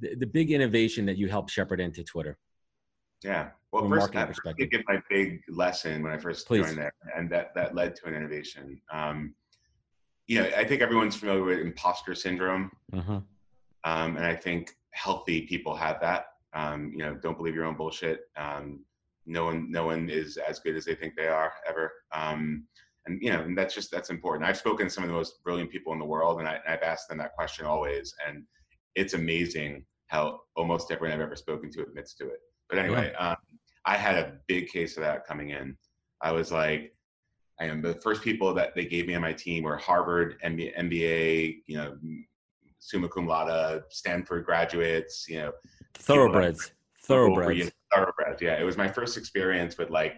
[0.00, 2.38] the, the big innovation that you helped shepherd into Twitter?
[3.22, 3.50] Yeah.
[3.72, 6.64] Well, first, I think it's my big lesson when I first Please.
[6.64, 8.80] joined there, and that that led to an innovation.
[8.92, 9.34] Um,
[10.26, 12.70] you know, I think everyone's familiar with imposter syndrome.
[12.92, 13.20] Uh-huh.
[13.84, 16.26] Um, and I think healthy people have that.
[16.54, 18.20] Um, you know, don't believe your own bullshit.
[18.36, 18.84] Um,
[19.26, 21.92] no one, no one is as good as they think they are ever.
[22.12, 22.64] Um,
[23.06, 24.48] and you know, and that's just that's important.
[24.48, 26.82] I've spoken to some of the most brilliant people in the world, and I, have
[26.82, 28.44] asked them that question always, and
[28.94, 32.38] it's amazing how almost everyone I've ever spoken to admits to it.
[32.68, 33.30] But anyway, yeah.
[33.30, 33.36] um,
[33.84, 35.76] I had a big case of that coming in.
[36.22, 36.94] I was like,
[37.60, 41.62] I am the first people that they gave me on my team were Harvard MBA,
[41.66, 41.96] you know,
[42.84, 45.52] summa cum laude, Stanford graduates, you know,
[45.94, 48.42] thoroughbreds, thoroughbreds, thoroughbreds.
[48.42, 50.14] Yeah, it was my first experience with like,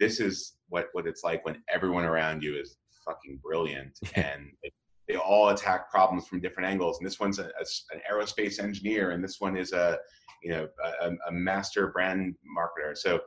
[0.00, 4.72] this is what what it's like when everyone around you is fucking brilliant and they,
[5.06, 6.98] they all attack problems from different angles.
[6.98, 9.98] And this one's a, a, an aerospace engineer, and this one is a
[10.42, 10.66] you know
[11.02, 12.96] a, a master brand marketer.
[12.96, 13.20] So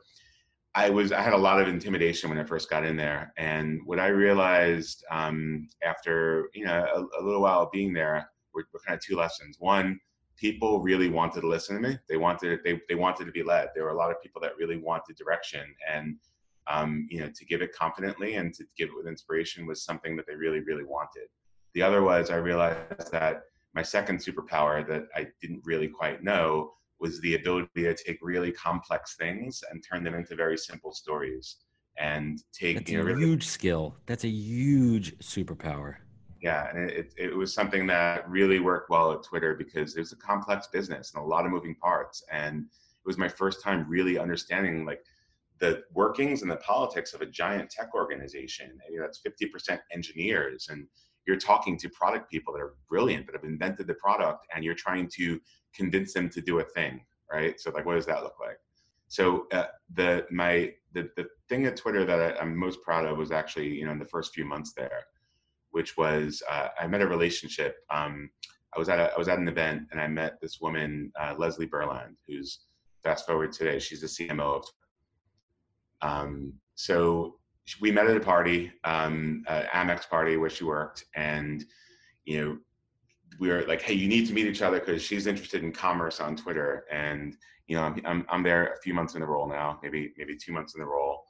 [0.74, 3.78] I was I had a lot of intimidation when I first got in there, and
[3.84, 8.80] what I realized um, after you know a, a, little while being there were, were,
[8.86, 9.56] kind of two lessons.
[9.58, 10.00] One,
[10.36, 11.98] people really wanted to listen to me.
[12.08, 13.68] They wanted they they wanted to be led.
[13.74, 16.16] There were a lot of people that really wanted direction, and
[16.66, 20.16] um, you know to give it confidently and to give it with inspiration was something
[20.16, 21.28] that they really really wanted.
[21.74, 26.74] The other was I realized that my second superpower that I didn't really quite know
[27.00, 31.56] was the ability to take really complex things and turn them into very simple stories
[31.98, 33.96] and take That's you know, a really, huge skill.
[34.06, 35.96] That's a huge superpower.
[36.42, 40.12] Yeah and it, it was something that really worked well at twitter because it was
[40.12, 43.86] a complex business and a lot of moving parts and it was my first time
[43.88, 45.04] really understanding like
[45.58, 48.80] the workings and the politics of a giant tech organization.
[48.90, 50.88] You know, that's 50% engineers and
[51.24, 54.74] you're talking to product people that are brilliant that have invented the product and you're
[54.74, 55.40] trying to
[55.72, 57.00] convince them to do a thing
[57.32, 57.58] right?
[57.58, 58.58] So like what does that look like?
[59.08, 63.16] So uh, the my the, the thing at twitter that I, i'm most proud of
[63.16, 65.04] was actually you know in the first few months there
[65.72, 67.78] which was uh, I met a relationship.
[67.90, 68.30] Um,
[68.74, 71.34] I was at a, I was at an event and I met this woman, uh,
[71.36, 72.60] Leslie Berland, who's
[73.02, 73.78] fast forward today.
[73.78, 74.64] She's the CMO of.
[76.00, 77.36] Um, so
[77.80, 81.64] we met at a party, um, uh, Amex party where she worked, and
[82.24, 82.58] you know
[83.38, 86.20] we were like, hey, you need to meet each other because she's interested in commerce
[86.20, 89.48] on Twitter, and you know I'm, I'm I'm there a few months in the role
[89.48, 91.24] now, maybe maybe two months in the role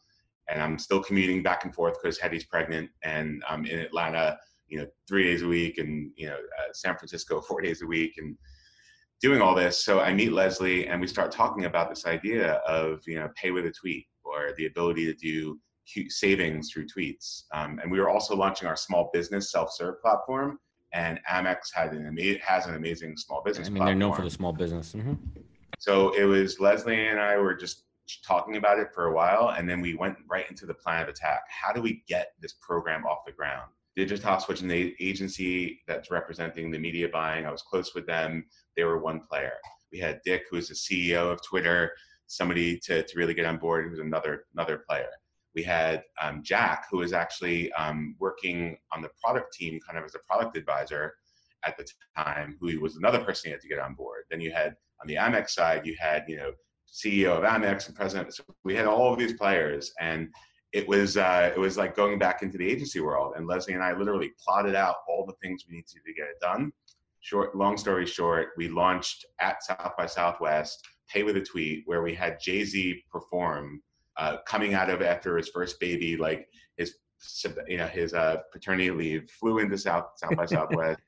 [0.48, 4.78] and I'm still commuting back and forth because Hetty's pregnant, and I'm in Atlanta, you
[4.78, 8.14] know, three days a week, and you know, uh, San Francisco four days a week,
[8.18, 8.37] and
[9.20, 9.85] doing all this.
[9.85, 13.50] So I meet Leslie, and we start talking about this idea of you know, pay
[13.50, 15.59] with a tweet or the ability to do
[16.09, 17.42] savings through tweets.
[17.52, 20.59] Um, and we were also launching our small business self-serve platform,
[20.92, 23.68] and Amex had an ama- has an amazing small business.
[23.68, 23.98] I mean, platform.
[23.98, 24.92] they're known for the small business.
[24.92, 25.14] Mm-hmm.
[25.78, 27.85] So it was Leslie and I were just
[28.26, 31.08] talking about it for a while, and then we went right into the plan of
[31.08, 31.42] attack.
[31.48, 33.70] How do we get this program off the ground?
[33.96, 38.44] Digitas, which is an agency that's representing the media buying, I was close with them.
[38.76, 39.52] They were one player.
[39.92, 41.92] We had Dick, who is the CEO of Twitter,
[42.26, 45.10] somebody to, to really get on board, who's another another player.
[45.54, 50.04] We had um, Jack, who was actually um, working on the product team, kind of
[50.04, 51.14] as a product advisor
[51.64, 51.86] at the
[52.16, 54.24] time, who was another person you had to get on board.
[54.30, 56.52] Then you had on the Amex side, you had you know
[56.92, 58.35] CEO of Amex and president.
[58.35, 60.28] So we had all of these players, and
[60.72, 63.35] it was uh, it was like going back into the agency world.
[63.37, 66.26] And Leslie and I literally plotted out all the things we needed to, to get
[66.28, 66.72] it done.
[67.20, 72.02] Short, long story short, we launched at South by Southwest, Pay with a Tweet, where
[72.02, 73.83] we had Jay Z perform,
[74.16, 76.96] uh, coming out of after his first baby, like his
[77.68, 81.00] you know his uh, paternity leave, flew into South South by Southwest.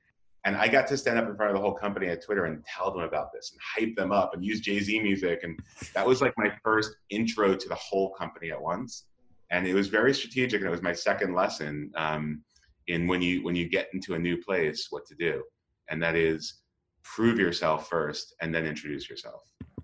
[0.44, 2.62] And I got to stand up in front of the whole company at Twitter and
[2.64, 5.40] tell them about this and hype them up and use Jay Z music.
[5.42, 5.58] And
[5.94, 9.06] that was like my first intro to the whole company at once.
[9.50, 10.60] And it was very strategic.
[10.60, 12.42] And it was my second lesson um,
[12.88, 15.42] in when you when you get into a new place, what to do,
[15.88, 16.60] and that is
[17.02, 19.42] prove yourself first and then introduce yourself.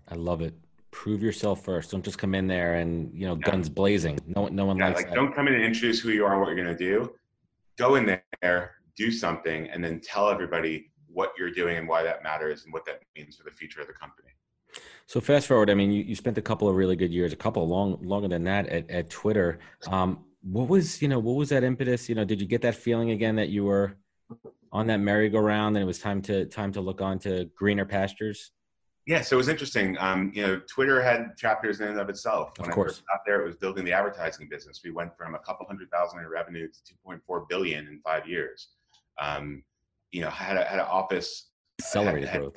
[0.09, 0.55] I love it.
[0.91, 1.93] Prove yourself first.
[1.93, 3.51] Don't just come in there and you know yeah.
[3.51, 4.19] guns blazing.
[4.27, 5.15] No, no one yeah, likes like that.
[5.15, 7.13] don't come in and introduce who you are and what you're going to do.
[7.79, 8.05] Go in
[8.43, 12.73] there, do something and then tell everybody what you're doing and why that matters and
[12.73, 14.29] what that means for the future of the company.
[15.07, 17.37] So fast forward, I mean, you, you spent a couple of really good years, a
[17.37, 19.59] couple long longer than that at, at Twitter.
[19.89, 22.09] Um, what was you know what was that impetus?
[22.09, 23.97] You know, did you get that feeling again that you were
[24.73, 28.53] on that merry-go-round and it was time to time to look on to greener pastures?
[29.07, 29.97] Yeah, so it was interesting.
[29.99, 32.53] Um, you know, Twitter had chapters in and of itself.
[32.59, 32.91] When of course.
[32.91, 34.83] I first got there, it was building the advertising business.
[34.85, 38.69] We went from a couple hundred thousand in revenue to 2.4 billion in five years
[39.19, 39.63] um,
[40.11, 42.57] you know, had a, had an office accelerated had, growth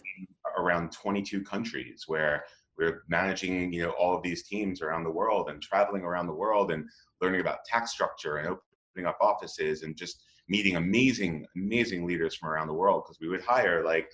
[0.57, 2.43] around 22 countries where
[2.77, 6.33] we're managing, you know, all of these teams around the world and traveling around the
[6.33, 6.85] world and
[7.21, 12.49] learning about tax structure and opening up offices and just meeting amazing, amazing leaders from
[12.49, 14.09] around the world because we would hire like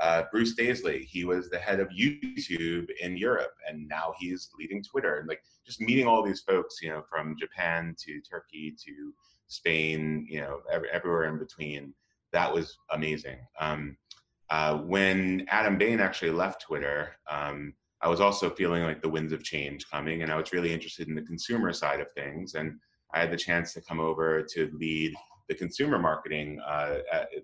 [0.00, 1.04] uh, Bruce Daisley.
[1.04, 5.16] He was the head of YouTube in Europe, and now he's leading Twitter.
[5.16, 9.12] And like just meeting all these folks, you know, from Japan to Turkey to
[9.50, 11.94] Spain, you know, every, everywhere in between.
[12.32, 13.38] That was amazing.
[13.60, 13.96] Um,
[14.50, 19.32] uh, when Adam Bain actually left Twitter, um, I was also feeling like the winds
[19.32, 22.54] of change coming, and I was really interested in the consumer side of things.
[22.54, 22.78] And
[23.12, 25.14] I had the chance to come over to lead
[25.48, 26.98] the consumer marketing, uh,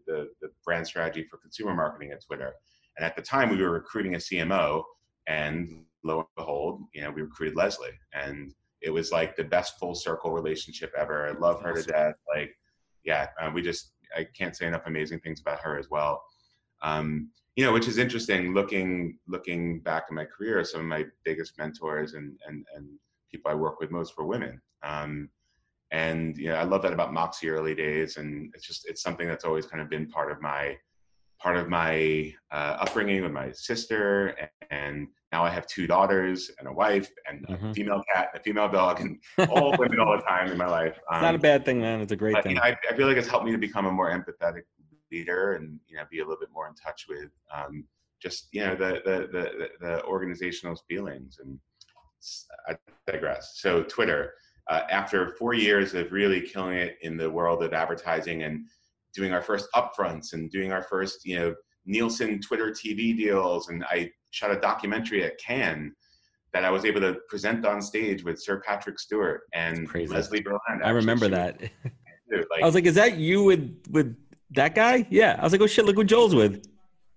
[0.07, 2.53] the, the brand strategy for consumer marketing at Twitter.
[2.97, 4.83] And at the time, we were recruiting a CMO,
[5.27, 8.55] and lo and behold, you know, we recruited Leslie, and
[8.87, 11.29] it was like the best full circle relationship ever.
[11.29, 12.15] I love her to death.
[12.33, 12.57] Like,
[13.05, 16.23] yeah, uh, we just I can't say enough amazing things about her as well.
[16.83, 18.55] Um, you know, which is interesting.
[18.55, 22.87] Looking looking back in my career, some of my biggest mentors and and and
[23.29, 24.61] people I work with most were women.
[24.85, 25.31] Um,
[25.91, 29.27] and you know, I love that about Moxie early days, and it's just it's something
[29.27, 30.77] that's always kind of been part of my
[31.41, 34.37] part of my uh, upbringing with my sister
[34.71, 37.67] and now I have two daughters and a wife and mm-hmm.
[37.67, 39.19] a female cat and a female dog and
[39.51, 40.99] all women all the time in my life.
[41.11, 42.01] Um, it's not a um, bad thing, man.
[42.01, 42.53] It's a great but, thing.
[42.53, 44.63] You know, I, I, feel like it's helped me to become a more empathetic
[45.13, 47.85] leader and you know be a little bit more in touch with um,
[48.23, 51.59] just you know the the the, the organizational feelings and
[52.69, 53.59] I digress.
[53.61, 54.33] So Twitter,
[54.71, 58.65] uh, after four years of really killing it in the world of advertising and
[59.15, 61.55] doing our first upfronts and doing our first you know
[61.87, 65.95] Nielsen Twitter TV deals, and I shot a documentary at Cannes
[66.53, 70.83] that I was able to present on stage with Sir Patrick Stewart and Leslie Berland.
[70.85, 71.61] I remember that.
[72.29, 74.17] Like, I was like, "Is that you with with
[74.51, 75.37] that guy?" Yeah.
[75.39, 75.85] I was like, "Oh shit!
[75.85, 76.67] Look what Joel's with."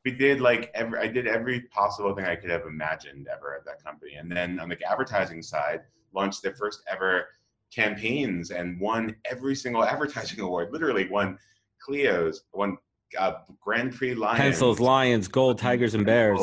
[0.05, 0.99] We did like every.
[0.99, 4.59] I did every possible thing I could have imagined ever at that company, and then
[4.59, 5.81] on the advertising side,
[6.13, 7.25] launched their first ever
[7.73, 10.71] campaigns and won every single advertising award.
[10.71, 11.39] Literally won
[11.83, 12.77] Clio's, won
[13.17, 16.39] uh, Grand Prix Lions, pencils, lions, gold, tigers, and bears.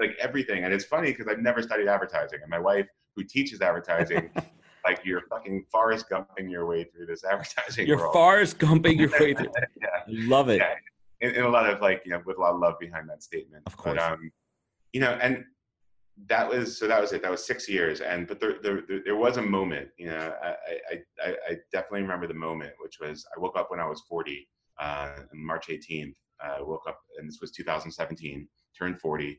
[0.00, 2.86] Like everything, and it's funny because I've never studied advertising, and my wife,
[3.16, 4.30] who teaches advertising,
[4.84, 7.86] like you're fucking Forrest Gumping your way through this advertising.
[7.86, 8.12] You're world.
[8.12, 9.50] Forrest Gumping your way through.
[9.80, 10.62] yeah, love it.
[11.20, 11.46] Yeah.
[11.46, 13.62] A lot of like you know, with a lot of love behind that statement.
[13.66, 13.96] Of course.
[13.96, 14.30] But, um,
[14.92, 15.44] you know, and
[16.26, 17.22] that was so that was it.
[17.22, 19.88] That was six years, and but there there, there was a moment.
[19.98, 20.54] You know, I,
[21.26, 24.32] I I definitely remember the moment, which was I woke up when I was 40,
[24.32, 24.61] uh,
[25.34, 26.14] March 18th.
[26.42, 28.48] I uh, woke up, and this was 2017.
[28.78, 29.38] Turned 40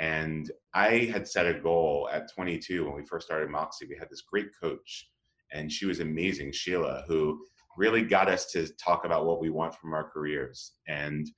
[0.00, 3.86] and I had set a goal at 22 when we first started Moxie.
[3.86, 5.10] We had this great coach,
[5.52, 7.44] and she was amazing, Sheila, who
[7.76, 10.72] really got us to talk about what we want from our careers.
[10.88, 11.30] And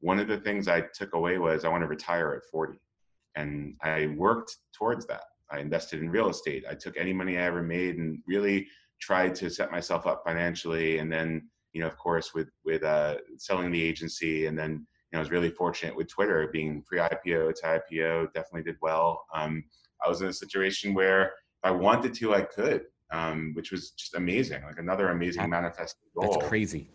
[0.00, 2.78] one of the things I took away was I want to retire at 40.
[3.36, 5.24] And I worked towards that.
[5.50, 6.64] I invested in real estate.
[6.68, 8.66] I took any money I ever made and really
[9.00, 10.98] tried to set myself up financially.
[10.98, 15.16] And then, you know, of course, with with uh, selling the agency and then you
[15.16, 19.24] know, I was really fortunate with Twitter being pre-IPO to IPO, definitely did well.
[19.34, 19.64] Um,
[20.04, 23.90] I was in a situation where if I wanted to, I could, um, which was
[23.90, 26.34] just amazing, like another amazing manifest goal.
[26.34, 26.88] That's crazy.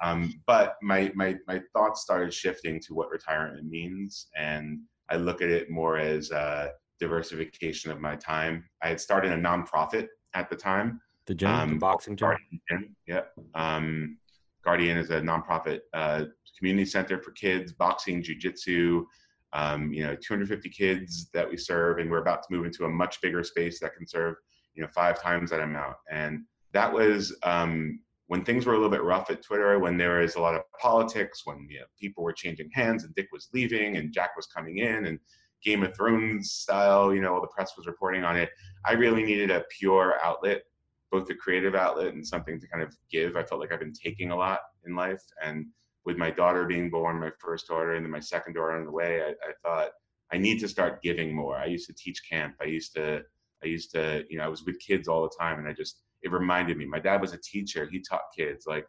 [0.00, 4.28] Um, but my, my, my thoughts started shifting to what retirement means.
[4.36, 8.64] And I look at it more as a diversification of my time.
[8.82, 11.00] I had started a nonprofit at the time.
[11.28, 12.36] The gym, um, the boxing gym.
[12.70, 12.96] gym.
[13.06, 13.20] Yeah.
[13.54, 14.16] Um,
[14.64, 16.24] Guardian is a nonprofit uh,
[16.56, 19.04] community center for kids, boxing, jujitsu.
[19.52, 22.88] Um, you know, 250 kids that we serve, and we're about to move into a
[22.88, 24.36] much bigger space that can serve,
[24.74, 25.96] you know, five times that amount.
[26.10, 30.20] And that was um, when things were a little bit rough at Twitter, when there
[30.20, 33.48] was a lot of politics, when you know, people were changing hands, and Dick was
[33.52, 35.18] leaving, and Jack was coming in, and
[35.62, 38.48] Game of Thrones style, you know, all the press was reporting on it.
[38.86, 40.62] I really needed a pure outlet
[41.10, 43.36] both a creative outlet and something to kind of give.
[43.36, 45.22] I felt like I've been taking a lot in life.
[45.42, 45.66] And
[46.04, 48.90] with my daughter being born, my first daughter, and then my second daughter on the
[48.90, 49.90] way, I, I thought
[50.32, 51.56] I need to start giving more.
[51.56, 52.54] I used to teach camp.
[52.60, 53.22] I used to,
[53.62, 56.02] I used to, you know, I was with kids all the time, and I just
[56.22, 56.84] it reminded me.
[56.84, 57.88] My dad was a teacher.
[57.90, 58.66] He taught kids.
[58.66, 58.86] Like,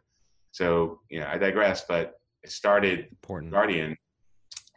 [0.50, 1.84] so you know, I digress.
[1.86, 3.52] But it started Important.
[3.52, 3.96] Guardian,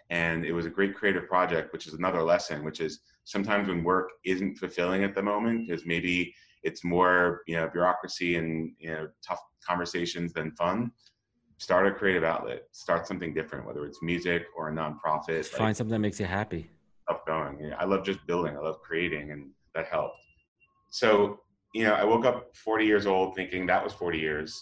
[0.09, 3.83] and it was a great creative project, which is another lesson, which is sometimes when
[3.83, 8.89] work isn't fulfilling at the moment, because maybe it's more you know bureaucracy and you
[8.89, 10.91] know tough conversations than fun.
[11.57, 12.63] Start a creative outlet.
[12.71, 16.25] Start something different whether it's music or a nonprofit like, find something that makes you
[16.25, 16.69] happy.
[17.03, 17.59] Stuff going.
[17.59, 18.55] Yeah, i love just building.
[18.55, 20.17] I love creating and that helped.
[20.89, 21.39] So
[21.73, 24.61] you know i woke up 40 years old thinking that was 40 years.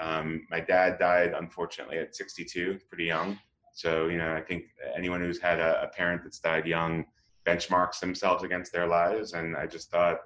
[0.00, 3.38] Um, my dad died unfortunately at 62 pretty young.
[3.74, 7.04] So you know i think anyone who's had a, a parent that's died young
[7.46, 10.18] benchmarks themselves against their lives and i just thought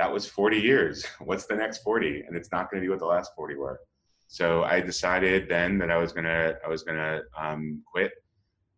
[0.00, 1.04] that was 40 years.
[1.18, 2.24] What's the next 40?
[2.26, 3.78] And it's not going to be what the last 40 were.
[4.28, 8.12] So I decided then that I was gonna I was gonna um, quit,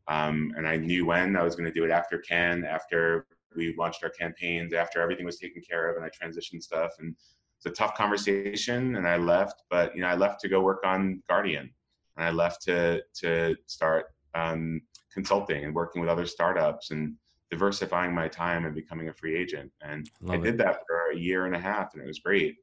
[0.09, 4.03] um, and I knew when I was gonna do it after Cannes, after we launched
[4.03, 6.93] our campaigns, after everything was taken care of, and I transitioned stuff.
[7.01, 7.15] And
[7.59, 9.63] it's a tough conversation, and I left.
[9.69, 11.71] But you know, I left to go work on Guardian,
[12.17, 14.81] and I left to to start um,
[15.13, 17.15] consulting and working with other startups and
[17.53, 19.71] diversifying my time and becoming a free agent.
[19.83, 22.57] And Love I did that for a year and a half, and it was great.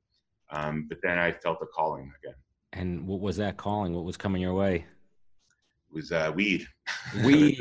[0.50, 2.34] Um, but then I felt a calling again.
[2.74, 3.94] And what was that calling?
[3.94, 4.78] What was coming your way?
[4.78, 6.68] It was uh, weed.
[7.24, 7.60] Weed.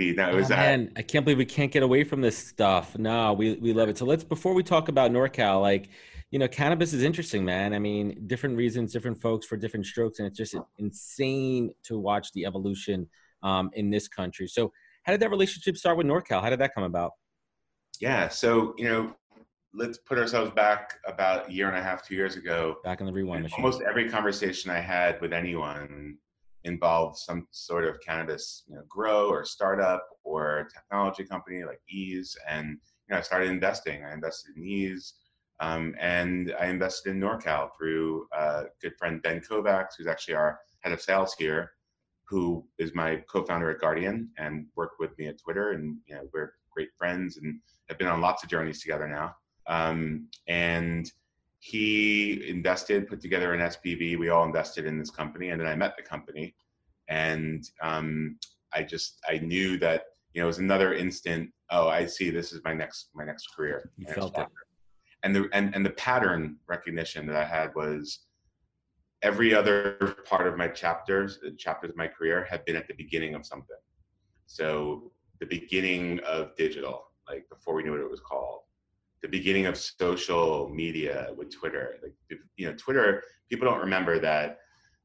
[0.00, 0.16] weed.
[0.16, 0.50] No, it was.
[0.50, 2.98] Oh, man, I can't believe we can't get away from this stuff.
[2.98, 3.96] No, we we love it.
[3.96, 5.90] So let's before we talk about NorCal, like
[6.32, 7.72] you know, cannabis is interesting, man.
[7.72, 12.32] I mean, different reasons, different folks for different strokes, and it's just insane to watch
[12.32, 13.08] the evolution
[13.44, 14.48] um, in this country.
[14.48, 14.72] So
[15.04, 16.42] how did that relationship start with NorCal?
[16.42, 17.12] How did that come about?
[18.00, 19.14] Yeah, so you know,
[19.72, 22.76] let's put ourselves back about a year and a half, two years ago.
[22.82, 23.56] Back in the rewind machine.
[23.62, 26.16] Almost every conversation I had with anyone
[26.64, 32.36] involved some sort of cannabis, you know, grow or startup or technology company like Eaze.
[32.48, 34.02] and you know, I started investing.
[34.02, 35.12] I invested in Eaze,
[35.60, 40.58] um, and I invested in NorCal through a good friend Ben Kovacs, who's actually our
[40.80, 41.72] head of sales here.
[42.26, 46.22] Who is my co-founder at Guardian and worked with me at Twitter, and you know
[46.32, 49.34] we're great friends and have been on lots of journeys together now.
[49.66, 51.10] Um, and
[51.58, 54.18] he invested, put together an SPV.
[54.18, 56.54] We all invested in this company, and then I met the company,
[57.08, 58.38] and um,
[58.74, 61.50] I just I knew that you know it was another instant.
[61.70, 62.30] Oh, I see.
[62.30, 63.90] This is my next my next career.
[63.96, 64.46] You felt it.
[65.22, 68.20] And the and, and the pattern recognition that I had was
[69.24, 72.94] every other part of my chapters, the chapters of my career, have been at the
[72.94, 73.76] beginning of something.
[74.46, 75.10] So
[75.40, 78.60] the beginning of digital, like before we knew what it was called,
[79.22, 81.96] the beginning of social media with Twitter.
[82.02, 82.12] Like
[82.56, 83.22] you know, Twitter.
[83.50, 84.58] People don't remember that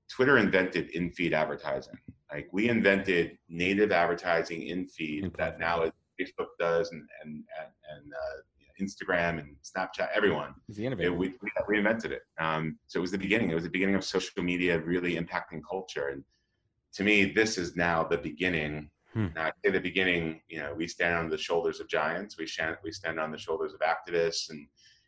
[0.09, 1.97] Twitter invented in-feed advertising.
[2.31, 5.89] Like we invented native advertising in feed that now
[6.19, 8.41] Facebook does, and and and, and uh,
[8.79, 10.53] Instagram and Snapchat, everyone.
[11.05, 11.33] It, we,
[11.67, 12.21] we invented it.
[12.39, 13.51] Um, so it was the beginning.
[13.51, 16.09] It was the beginning of social media really impacting culture.
[16.09, 16.23] And
[16.93, 18.89] to me, this is now the beginning.
[19.13, 19.27] Hmm.
[19.35, 22.37] Now, I say the beginning, you know, we stand on the shoulders of giants.
[22.37, 24.49] We stand, we stand on the shoulders of activists.
[24.49, 24.67] And,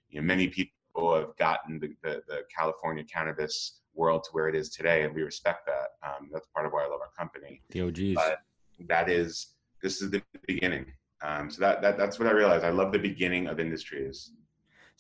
[0.09, 4.55] you know, many people have gotten the, the, the California cannabis world to where it
[4.55, 5.03] is today.
[5.03, 6.07] And we respect that.
[6.07, 7.61] Um, that's part of why I love our company.
[7.69, 8.15] The OGs.
[8.15, 8.39] But
[8.87, 9.47] that is,
[9.81, 10.85] this is the beginning.
[11.23, 12.65] Um, so that, that that's what I realized.
[12.65, 14.31] I love the beginning of industries.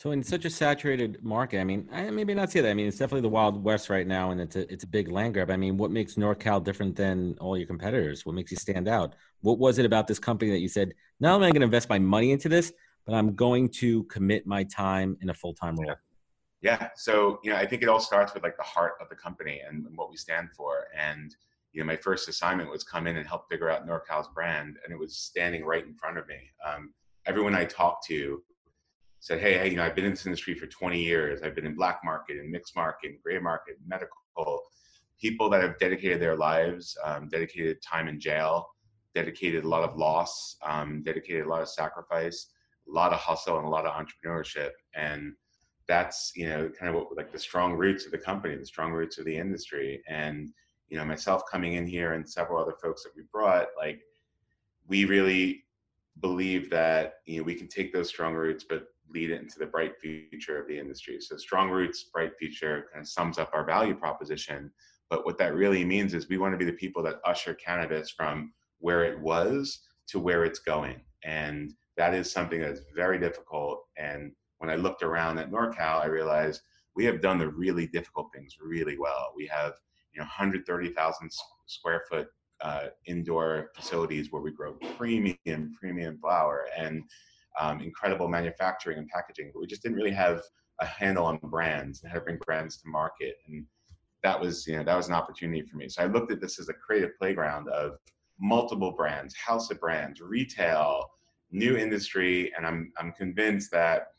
[0.01, 2.69] So in such a saturated market, I mean, I maybe not say that.
[2.69, 5.11] I mean, it's definitely the wild west right now, and it's a it's a big
[5.11, 5.51] land grab.
[5.51, 8.25] I mean, what makes NorCal different than all your competitors?
[8.25, 9.13] What makes you stand out?
[9.41, 11.65] What was it about this company that you said, not only am I going to
[11.65, 12.73] invest my money into this,
[13.05, 15.95] but I'm going to commit my time in a full time role?
[16.61, 16.89] Yeah.
[16.95, 19.61] So you know, I think it all starts with like the heart of the company
[19.67, 21.35] and what we stand for, and
[21.73, 24.93] you know, my first assignment was come in and help figure out NorCal's brand, and
[24.93, 26.37] it was standing right in front of me.
[26.65, 26.93] Um,
[27.25, 28.43] everyone I talked to
[29.19, 31.41] said, "Hey, you know, I've been in this industry for 20 years.
[31.41, 34.61] I've been in black market, and mixed market, gray market, medical.
[35.19, 38.67] People that have dedicated their lives, um, dedicated time in jail,
[39.13, 42.47] dedicated a lot of loss, um, dedicated a lot of sacrifice,
[42.89, 45.33] a lot of hustle, and a lot of entrepreneurship, and
[45.87, 48.91] that's you know kind of what like the strong roots of the company, the strong
[48.91, 50.49] roots of the industry, and
[50.91, 54.01] you know, myself coming in here and several other folks that we brought, like
[54.87, 55.63] we really
[56.19, 59.65] believe that you know we can take those strong roots but lead it into the
[59.65, 61.19] bright future of the industry.
[61.19, 64.71] So strong roots, bright future kind of sums up our value proposition.
[65.09, 68.11] But what that really means is we want to be the people that usher cannabis
[68.11, 71.01] from where it was to where it's going.
[71.23, 73.83] And that is something that's very difficult.
[73.97, 76.61] And when I looked around at NorCal, I realized
[76.95, 79.33] we have done the really difficult things really well.
[79.35, 79.73] We have
[80.13, 81.31] you know 130,000
[81.65, 82.27] square foot
[82.61, 87.03] uh, indoor facilities where we grow premium premium flower and
[87.59, 90.41] um, incredible manufacturing and packaging, but we just didn't really have
[90.79, 93.35] a handle on brands and how to bring brands to market.
[93.47, 93.65] And
[94.23, 95.89] that was you know that was an opportunity for me.
[95.89, 97.97] So I looked at this as a creative playground of
[98.39, 101.11] multiple brands, house of brands, retail,
[101.51, 104.09] new industry, and I'm I'm convinced that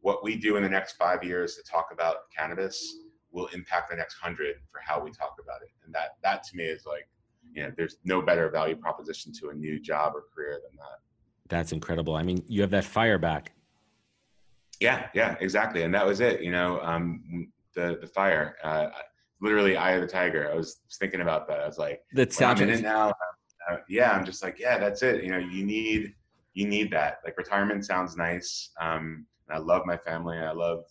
[0.00, 2.96] what we do in the next five years to talk about cannabis
[3.32, 5.70] will impact the next hundred for how we talk about it.
[5.84, 7.08] And that that to me is like,
[7.54, 11.00] you know, there's no better value proposition to a new job or career than that.
[11.48, 12.14] That's incredible.
[12.14, 13.52] I mean, you have that fire back.
[14.80, 15.82] Yeah, yeah, exactly.
[15.82, 16.42] And that was it.
[16.42, 18.56] You know, um, the the fire.
[18.62, 18.88] Uh,
[19.40, 20.50] literally, eye of the tiger.
[20.50, 21.60] I was thinking about that.
[21.60, 22.60] I was like, that sounds.
[22.60, 23.10] I'm in it now.
[23.70, 25.22] Uh, yeah, I'm just like, yeah, that's it.
[25.22, 26.14] You know, you need
[26.54, 27.18] you need that.
[27.24, 28.70] Like retirement sounds nice.
[28.80, 30.38] Um, I love my family.
[30.38, 30.84] I love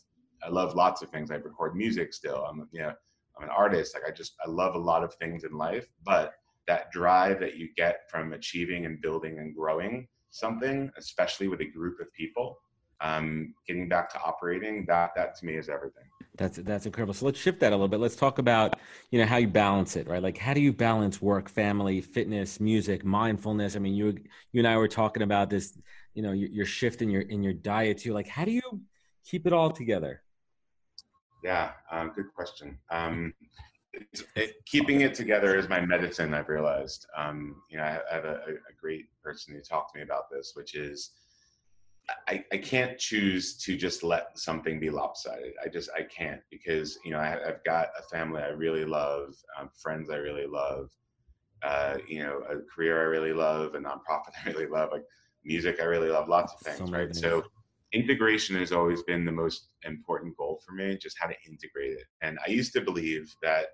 [0.43, 1.31] I love lots of things.
[1.31, 2.45] I record music still.
[2.45, 2.93] I'm you know
[3.37, 3.95] I'm an artist.
[3.95, 6.33] Like I just I love a lot of things in life, but
[6.67, 11.65] that drive that you get from achieving and building and growing something, especially with a
[11.65, 12.59] group of people,
[13.01, 16.03] um, getting back to operating that that to me is everything.
[16.37, 17.13] That's that's incredible.
[17.13, 17.99] So let's shift that a little bit.
[17.99, 18.79] Let's talk about
[19.09, 20.23] you know how you balance it, right?
[20.23, 23.75] Like how do you balance work, family, fitness, music, mindfulness?
[23.75, 24.17] I mean, you
[24.51, 25.77] you and I were talking about this.
[26.13, 28.13] You know, your, your shift in your in your diet too.
[28.13, 28.81] Like, how do you
[29.25, 30.21] keep it all together?
[31.43, 32.77] Yeah, um, good question.
[32.89, 33.33] Um,
[34.35, 36.33] it, keeping it together is my medicine.
[36.33, 37.07] I've realized.
[37.15, 40.29] Um, you know, I, I have a, a, great person who talked to me about
[40.31, 41.11] this, which is
[42.27, 45.53] I, I can't choose to just let something be lopsided.
[45.63, 49.35] I just I can't because you know I, have got a family I really love,
[49.59, 50.91] um, friends I really love,
[51.63, 55.05] uh, you know, a career I really love, a nonprofit I really love, like
[55.43, 57.15] music I really love, lots of things, so right?
[57.15, 57.43] So
[57.93, 62.05] integration has always been the most important goal for me just how to integrate it
[62.21, 63.65] and i used to believe that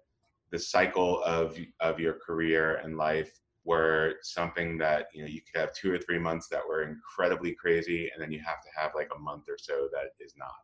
[0.51, 5.59] the cycle of of your career and life were something that you know you could
[5.59, 8.91] have two or three months that were incredibly crazy and then you have to have
[8.95, 10.55] like a month or so that is not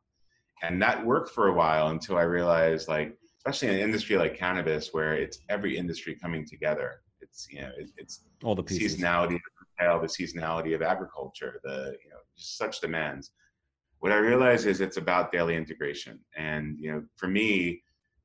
[0.64, 4.38] and that worked for a while until i realized like especially in an industry like
[4.38, 8.98] cannabis where it's every industry coming together It's you know, it, it's all the pieces.
[8.98, 9.42] seasonality of
[9.80, 13.32] retail, the seasonality of agriculture, the you know, just such demands.
[14.04, 17.84] What I realize is it's about daily integration, and you know, for me,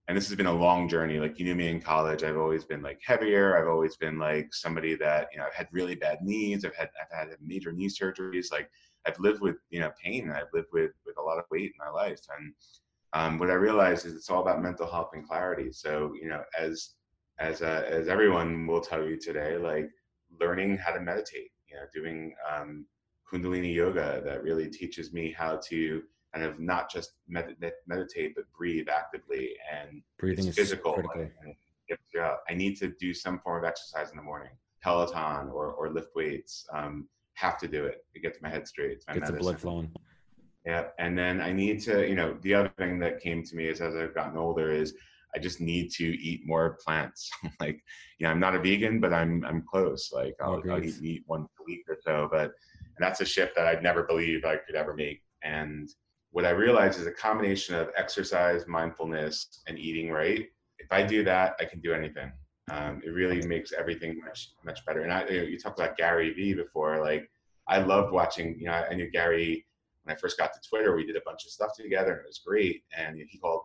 [0.09, 1.21] and this has been a long journey.
[1.21, 3.57] Like you knew me in college, I've always been like heavier.
[3.57, 6.65] I've always been like somebody that you know I've had really bad knees.
[6.65, 8.51] I've had I've had major knee surgeries.
[8.51, 8.69] Like
[9.07, 11.79] I've lived with you know pain I've lived with with a lot of weight in
[11.79, 12.23] my life.
[12.37, 12.53] And
[13.13, 15.71] um, what I realized is it's all about mental health and clarity.
[15.71, 16.95] So you know as
[17.39, 19.91] as uh, as everyone will tell you today, like
[20.41, 21.53] learning how to meditate.
[21.69, 22.85] You know, doing um,
[23.33, 26.03] Kundalini yoga that really teaches me how to
[26.35, 27.57] kind of not just med-
[27.87, 31.03] meditate but breathe actively and breathing it's physical.
[32.15, 34.51] Yeah, I need to do some form of exercise in the morning,
[34.83, 36.67] Peloton or or lift weights.
[36.73, 38.05] Um, have to do it.
[38.15, 38.93] It gets my head straight.
[38.93, 39.91] It's my Gets the blood flowing.
[40.67, 43.69] Yeah, and then I need to, you know, the other thing that came to me
[43.69, 44.95] is as I've gotten older is
[45.35, 47.31] I just need to eat more plants.
[47.61, 47.81] like,
[48.19, 50.11] you know, I'm not a vegan, but I'm I'm close.
[50.13, 52.29] Like, I'll, oh, I'll eat meat once a week or so.
[52.31, 52.53] But
[52.99, 55.23] and that's a shift that I'd never believed I could ever make.
[55.43, 55.89] And
[56.31, 60.47] what I realized is a combination of exercise, mindfulness, and eating right.
[60.79, 62.33] If I do that, I can do anything.
[62.71, 65.03] Um, it really makes everything much much better.
[65.03, 67.01] And I, you, know, you talked about Gary Vee before.
[67.01, 67.31] Like
[67.67, 68.59] I loved watching.
[68.59, 69.65] You know, I knew Gary
[70.03, 70.95] when I first got to Twitter.
[70.95, 72.83] We did a bunch of stuff together, and it was great.
[72.97, 73.63] And he called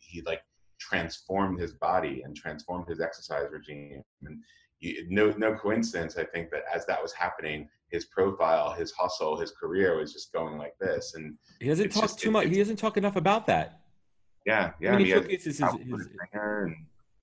[0.00, 0.42] he like
[0.78, 4.02] transformed his body and transformed his exercise regime.
[4.22, 4.42] And
[4.80, 6.18] you, no no coincidence.
[6.18, 10.32] I think that as that was happening, his profile, his hustle, his career was just
[10.32, 11.14] going like this.
[11.14, 12.46] And he doesn't talk just, too it, much.
[12.48, 13.82] He doesn't talk enough about that.
[14.44, 14.92] Yeah, yeah.
[14.92, 15.70] I mean, he his, his, his,
[16.32, 16.74] and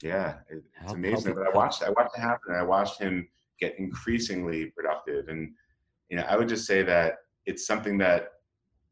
[0.01, 1.35] yeah, it, it's amazing.
[1.35, 2.55] But I watched, I watched it happen.
[2.55, 3.27] I watched him
[3.59, 5.51] get increasingly productive, and
[6.09, 8.29] you know, I would just say that it's something that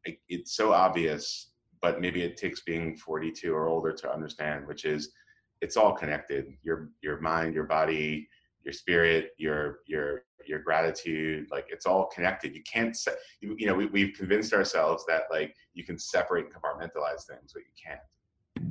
[0.04, 1.52] it, it's so obvious,
[1.82, 5.14] but maybe it takes being 42 or older to understand, which is
[5.62, 6.54] it's all connected.
[6.62, 8.28] Your your mind, your body,
[8.64, 12.56] your spirit, your your your gratitude, like it's all connected.
[12.56, 16.46] You can't, se- you, you know, we, we've convinced ourselves that like you can separate
[16.46, 18.00] and compartmentalize things, but you can't.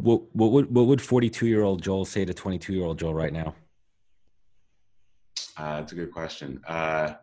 [0.02, 3.14] What what would what would 42 year old Joel say to 22 year old Joel
[3.14, 3.54] right now?
[5.56, 6.60] Uh, that's a good question.
[6.68, 7.14] Uh,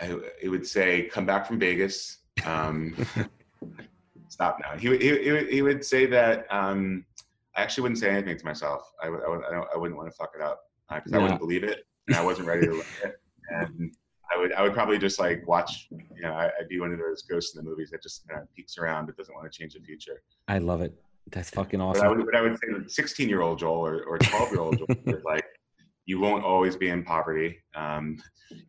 [0.00, 2.18] I, it would say, come back from Vegas.
[2.44, 2.96] Um,
[4.28, 4.76] stop now.
[4.76, 7.04] He, he, he, would, say that um,
[7.54, 8.90] I actually wouldn't say anything to myself.
[9.02, 9.42] I, would, I, would,
[9.74, 12.24] I wouldn't want to fuck it up because uh, I wouldn't believe it and I
[12.24, 13.20] wasn't ready to learn it.
[13.48, 13.94] And
[14.32, 15.88] I would I would probably just like watch.
[15.90, 18.40] You know, I, would be one of those ghosts in the movies that just kind
[18.40, 20.22] of peeks around but doesn't want to change the future.
[20.48, 20.94] I love it.
[21.30, 22.02] That's fucking awesome.
[22.02, 24.60] But I would, but I would say 16 year old Joel or, or 12 year
[24.60, 25.44] old Joel like,
[26.06, 27.58] you won't always be in poverty.
[27.74, 28.22] Um,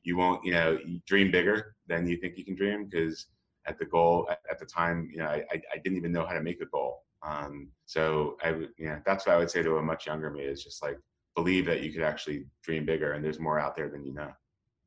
[0.04, 3.28] you won't, you know, you dream bigger than you think you can dream because
[3.68, 6.34] at the goal at, at the time, you know, I, I, didn't even know how
[6.34, 7.04] to make a goal.
[7.22, 10.32] Um, so I, would, you know, that's what I would say to a much younger
[10.32, 10.98] me is just like
[11.38, 14.32] believe that you could actually dream bigger and there's more out there than you know.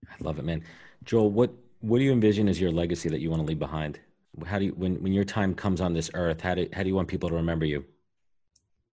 [0.08, 0.62] I love it, man.
[1.04, 4.00] Joel, what, what do you envision as your legacy that you want to leave behind?
[4.46, 6.88] how do you when when your time comes on this earth how do how do
[6.88, 7.84] you want people to remember you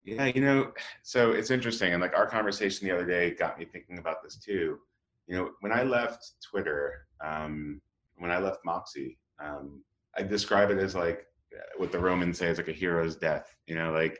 [0.05, 3.65] yeah you know so it's interesting and like our conversation the other day got me
[3.65, 4.79] thinking about this too
[5.27, 7.81] you know when i left twitter um,
[8.17, 9.83] when i left moxie um,
[10.17, 11.27] i describe it as like
[11.77, 14.19] what the romans say is like a hero's death you know like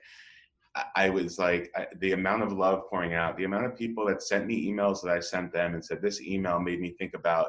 [0.95, 4.23] I was like I, the amount of love pouring out, the amount of people that
[4.23, 7.49] sent me emails that I sent them and said this email made me think about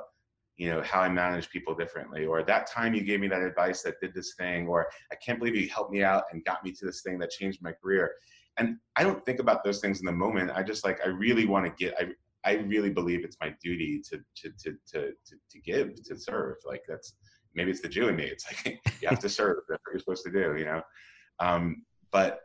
[0.58, 3.84] you know how i manage people differently or that time you gave me that advice
[3.84, 6.72] that did this thing or i can't believe you helped me out and got me
[6.72, 8.12] to this thing that changed my career.
[8.58, 10.52] And i don't think about those things in the moment.
[10.54, 12.08] I just like i really want to get i
[12.50, 16.56] i really believe it's my duty to to to to to, to give to serve.
[16.66, 17.14] Like that's
[17.54, 18.26] maybe it's the jew in me.
[18.26, 19.58] It's like you have to serve.
[19.70, 20.82] That's what you're supposed to do you know?
[21.40, 22.42] Um, but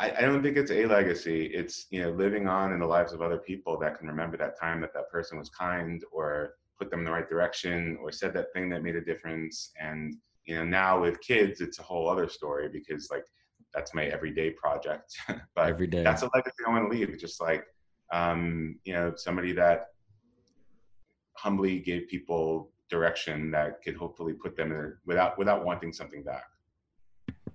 [0.00, 1.46] I, I don't think it's a legacy.
[1.46, 4.58] It's you know living on in the lives of other people that can remember that
[4.58, 8.32] time that that person was kind or put them in the right direction or said
[8.32, 9.72] that thing that made a difference.
[9.78, 13.24] And you know now with kids it's a whole other story because like
[13.74, 15.14] that's my everyday project.
[15.54, 16.02] But every day.
[16.02, 17.16] that's a legacy i want to leave.
[17.18, 17.64] Just like
[18.10, 19.88] um, you know somebody that
[21.34, 26.44] humbly gave people direction that could hopefully put them in without without wanting something back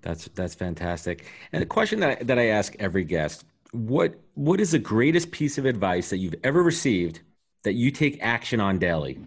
[0.02, 4.60] that's that's fantastic and the question that I, that I ask every guest what what
[4.60, 7.22] is the greatest piece of advice that you've ever received
[7.64, 9.20] that you take action on daily?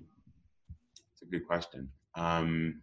[1.13, 1.89] It's a good question.
[2.15, 2.81] Um,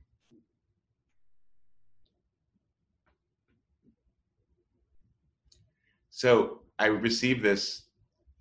[6.10, 7.84] so I received this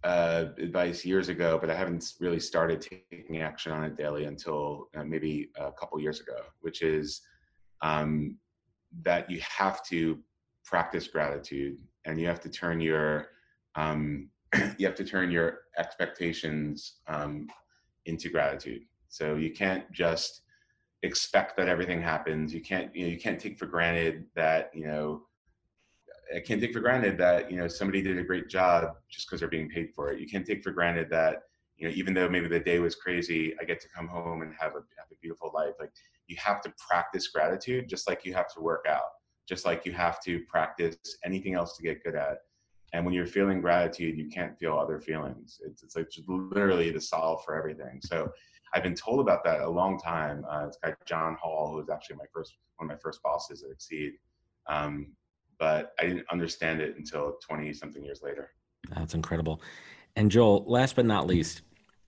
[0.03, 4.89] uh, advice years ago, but I haven't really started taking action on it daily until
[4.95, 7.23] uh, maybe a couple years ago, which is
[7.81, 8.37] um,
[9.03, 10.19] that you have to
[10.65, 13.29] practice gratitude and you have to turn your
[13.77, 14.29] um,
[14.79, 17.49] you have to turn your expectations um,
[18.07, 18.83] into gratitude.
[19.09, 20.43] So you can't just
[21.03, 22.55] expect that everything happens.
[22.55, 25.23] You can't, you know, you can't take for granted that, you know,
[26.35, 29.41] I can't take for granted that, you know, somebody did a great job just because
[29.41, 30.21] they're being paid for it.
[30.21, 31.43] You can't take for granted that,
[31.77, 34.55] you know, even though maybe the day was crazy, I get to come home and
[34.59, 35.75] have a, have a beautiful life.
[35.79, 35.93] Like
[36.27, 39.11] you have to practice gratitude just like you have to work out,
[39.49, 42.39] just like you have to practice anything else to get good at.
[42.93, 45.61] And when you're feeling gratitude, you can't feel other feelings.
[45.65, 48.01] It's, it's like just literally the solve for everything.
[48.03, 48.31] So
[48.73, 50.45] I've been told about that a long time.
[50.49, 53.63] Uh, this guy John Hall, who was actually my first one of my first bosses
[53.63, 54.15] at Exceed,
[54.69, 55.13] um,
[55.59, 58.51] but I didn't understand it until 20 something years later.
[58.91, 59.61] That's incredible.
[60.17, 61.63] And Joel, last but not least,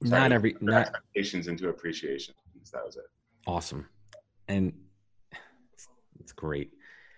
[0.05, 2.35] Sorry, not every not expectations into appreciation.
[2.73, 3.05] That was it.
[3.47, 3.89] Awesome,
[4.49, 4.73] and
[6.21, 6.73] it's great.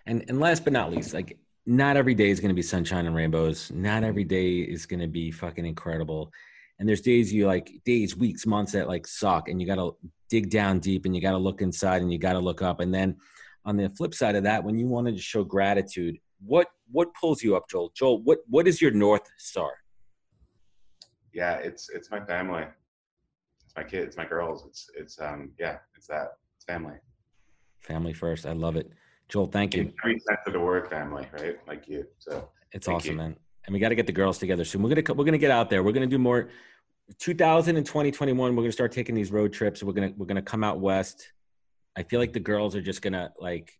[0.07, 3.07] And and last but not least, like not every day is going to be sunshine
[3.07, 3.71] and rainbows.
[3.71, 6.33] Not every day is going to be fucking incredible.
[6.79, 9.97] And there's days you like days, weeks, months that like suck, and you got to
[10.31, 12.81] dig down deep, and you got to look inside, and you got to look up.
[12.81, 13.17] And then
[13.65, 17.43] on the flip side of that, when you wanted to show gratitude, what what pulls
[17.43, 17.93] you up, Joel?
[17.95, 19.73] Joel, what what is your north star?
[21.35, 22.65] Yeah, it's it's my family,
[23.65, 24.65] it's my kids, my girls.
[24.67, 26.97] It's it's um yeah, it's that it's family.
[27.81, 28.47] Family first.
[28.47, 28.91] I love it.
[29.29, 29.93] Joel, thank you.
[30.03, 31.59] Every sense of the word family, right?
[31.67, 32.07] Like you.
[32.19, 33.17] So it's awesome, you.
[33.17, 33.37] man.
[33.67, 34.83] And we got to get the girls together soon.
[34.83, 35.83] We're gonna we're gonna get out there.
[35.83, 36.49] We're gonna do more.
[37.19, 39.83] 2000 and 2021, we're gonna start taking these road trips.
[39.83, 41.33] We're gonna we're gonna come out west.
[41.97, 43.73] I feel like the girls are just gonna like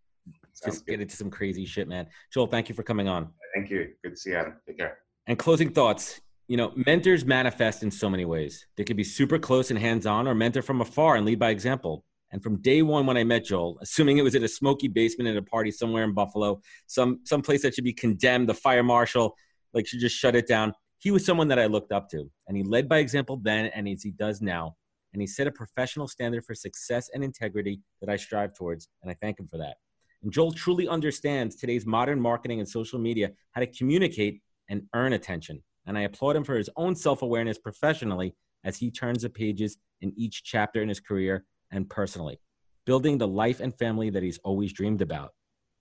[0.53, 0.93] Sounds just good.
[0.93, 2.07] get into some crazy shit, man.
[2.33, 3.29] Joel, thank you for coming on.
[3.55, 3.91] Thank you.
[4.03, 4.53] Good to see you.
[4.67, 4.99] Take care.
[5.27, 6.21] And closing thoughts.
[6.49, 8.67] You know, mentors manifest in so many ways.
[8.77, 11.51] They could be super close and hands on, or mentor from afar and lead by
[11.51, 12.05] example.
[12.31, 15.31] And from day one, when I met Joel, assuming it was at a smoky basement
[15.31, 18.83] at a party somewhere in Buffalo, some some place that should be condemned, the fire
[18.83, 19.35] marshal
[19.73, 20.73] like should just shut it down.
[20.99, 23.89] He was someone that I looked up to, and he led by example then, and
[23.89, 24.77] as he does now.
[25.13, 29.11] And he set a professional standard for success and integrity that I strive towards, and
[29.11, 29.77] I thank him for that.
[30.23, 35.15] And Joel truly understands today's modern marketing and social media how to communicate and earn
[35.15, 35.63] attention.
[35.87, 39.79] And I applaud him for his own self awareness professionally as he turns the pages
[40.03, 42.41] in each chapter in his career and personally,
[42.87, 45.33] building the life and family that he's always dreamed about.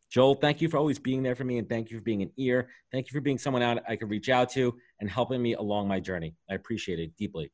[0.10, 2.32] Joel, thank you for always being there for me and thank you for being an
[2.38, 2.70] ear.
[2.92, 5.88] Thank you for being someone out I could reach out to and helping me along
[5.88, 6.36] my journey.
[6.50, 7.52] I appreciate it deeply.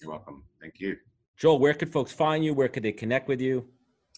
[0.00, 0.44] You're welcome.
[0.60, 0.96] Thank you.
[1.36, 2.54] Joel, where could folks find you?
[2.54, 3.66] Where could they connect with you?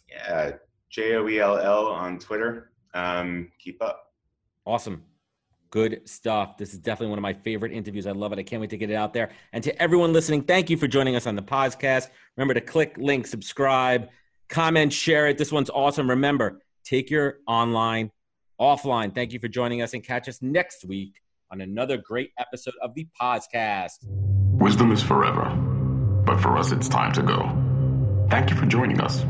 [0.09, 0.53] Yeah,
[0.91, 2.73] J O E L L on Twitter.
[2.95, 4.13] Um, keep up.
[4.65, 5.05] Awesome.
[5.71, 6.57] Good stuff.
[6.57, 8.07] This is definitely one of my favorite interviews.
[8.07, 8.39] I love it.
[8.39, 9.31] I can't wait to get it out there.
[9.53, 12.09] And to everyone listening, thank you for joining us on the podcast.
[12.37, 14.09] Remember to click, link, subscribe,
[14.49, 15.37] comment, share it.
[15.37, 16.09] This one's awesome.
[16.09, 18.11] Remember, take your online,
[18.59, 19.14] offline.
[19.14, 22.95] Thank you for joining us and catch us next week on another great episode of
[22.95, 23.99] the podcast.
[24.05, 25.51] Wisdom is forever,
[26.25, 28.27] but for us, it's time to go.
[28.31, 29.25] Thank you for joining us.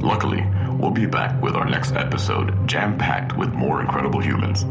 [0.00, 0.46] Luckily,
[0.78, 4.64] we'll be back with our next episode jam packed with more incredible humans.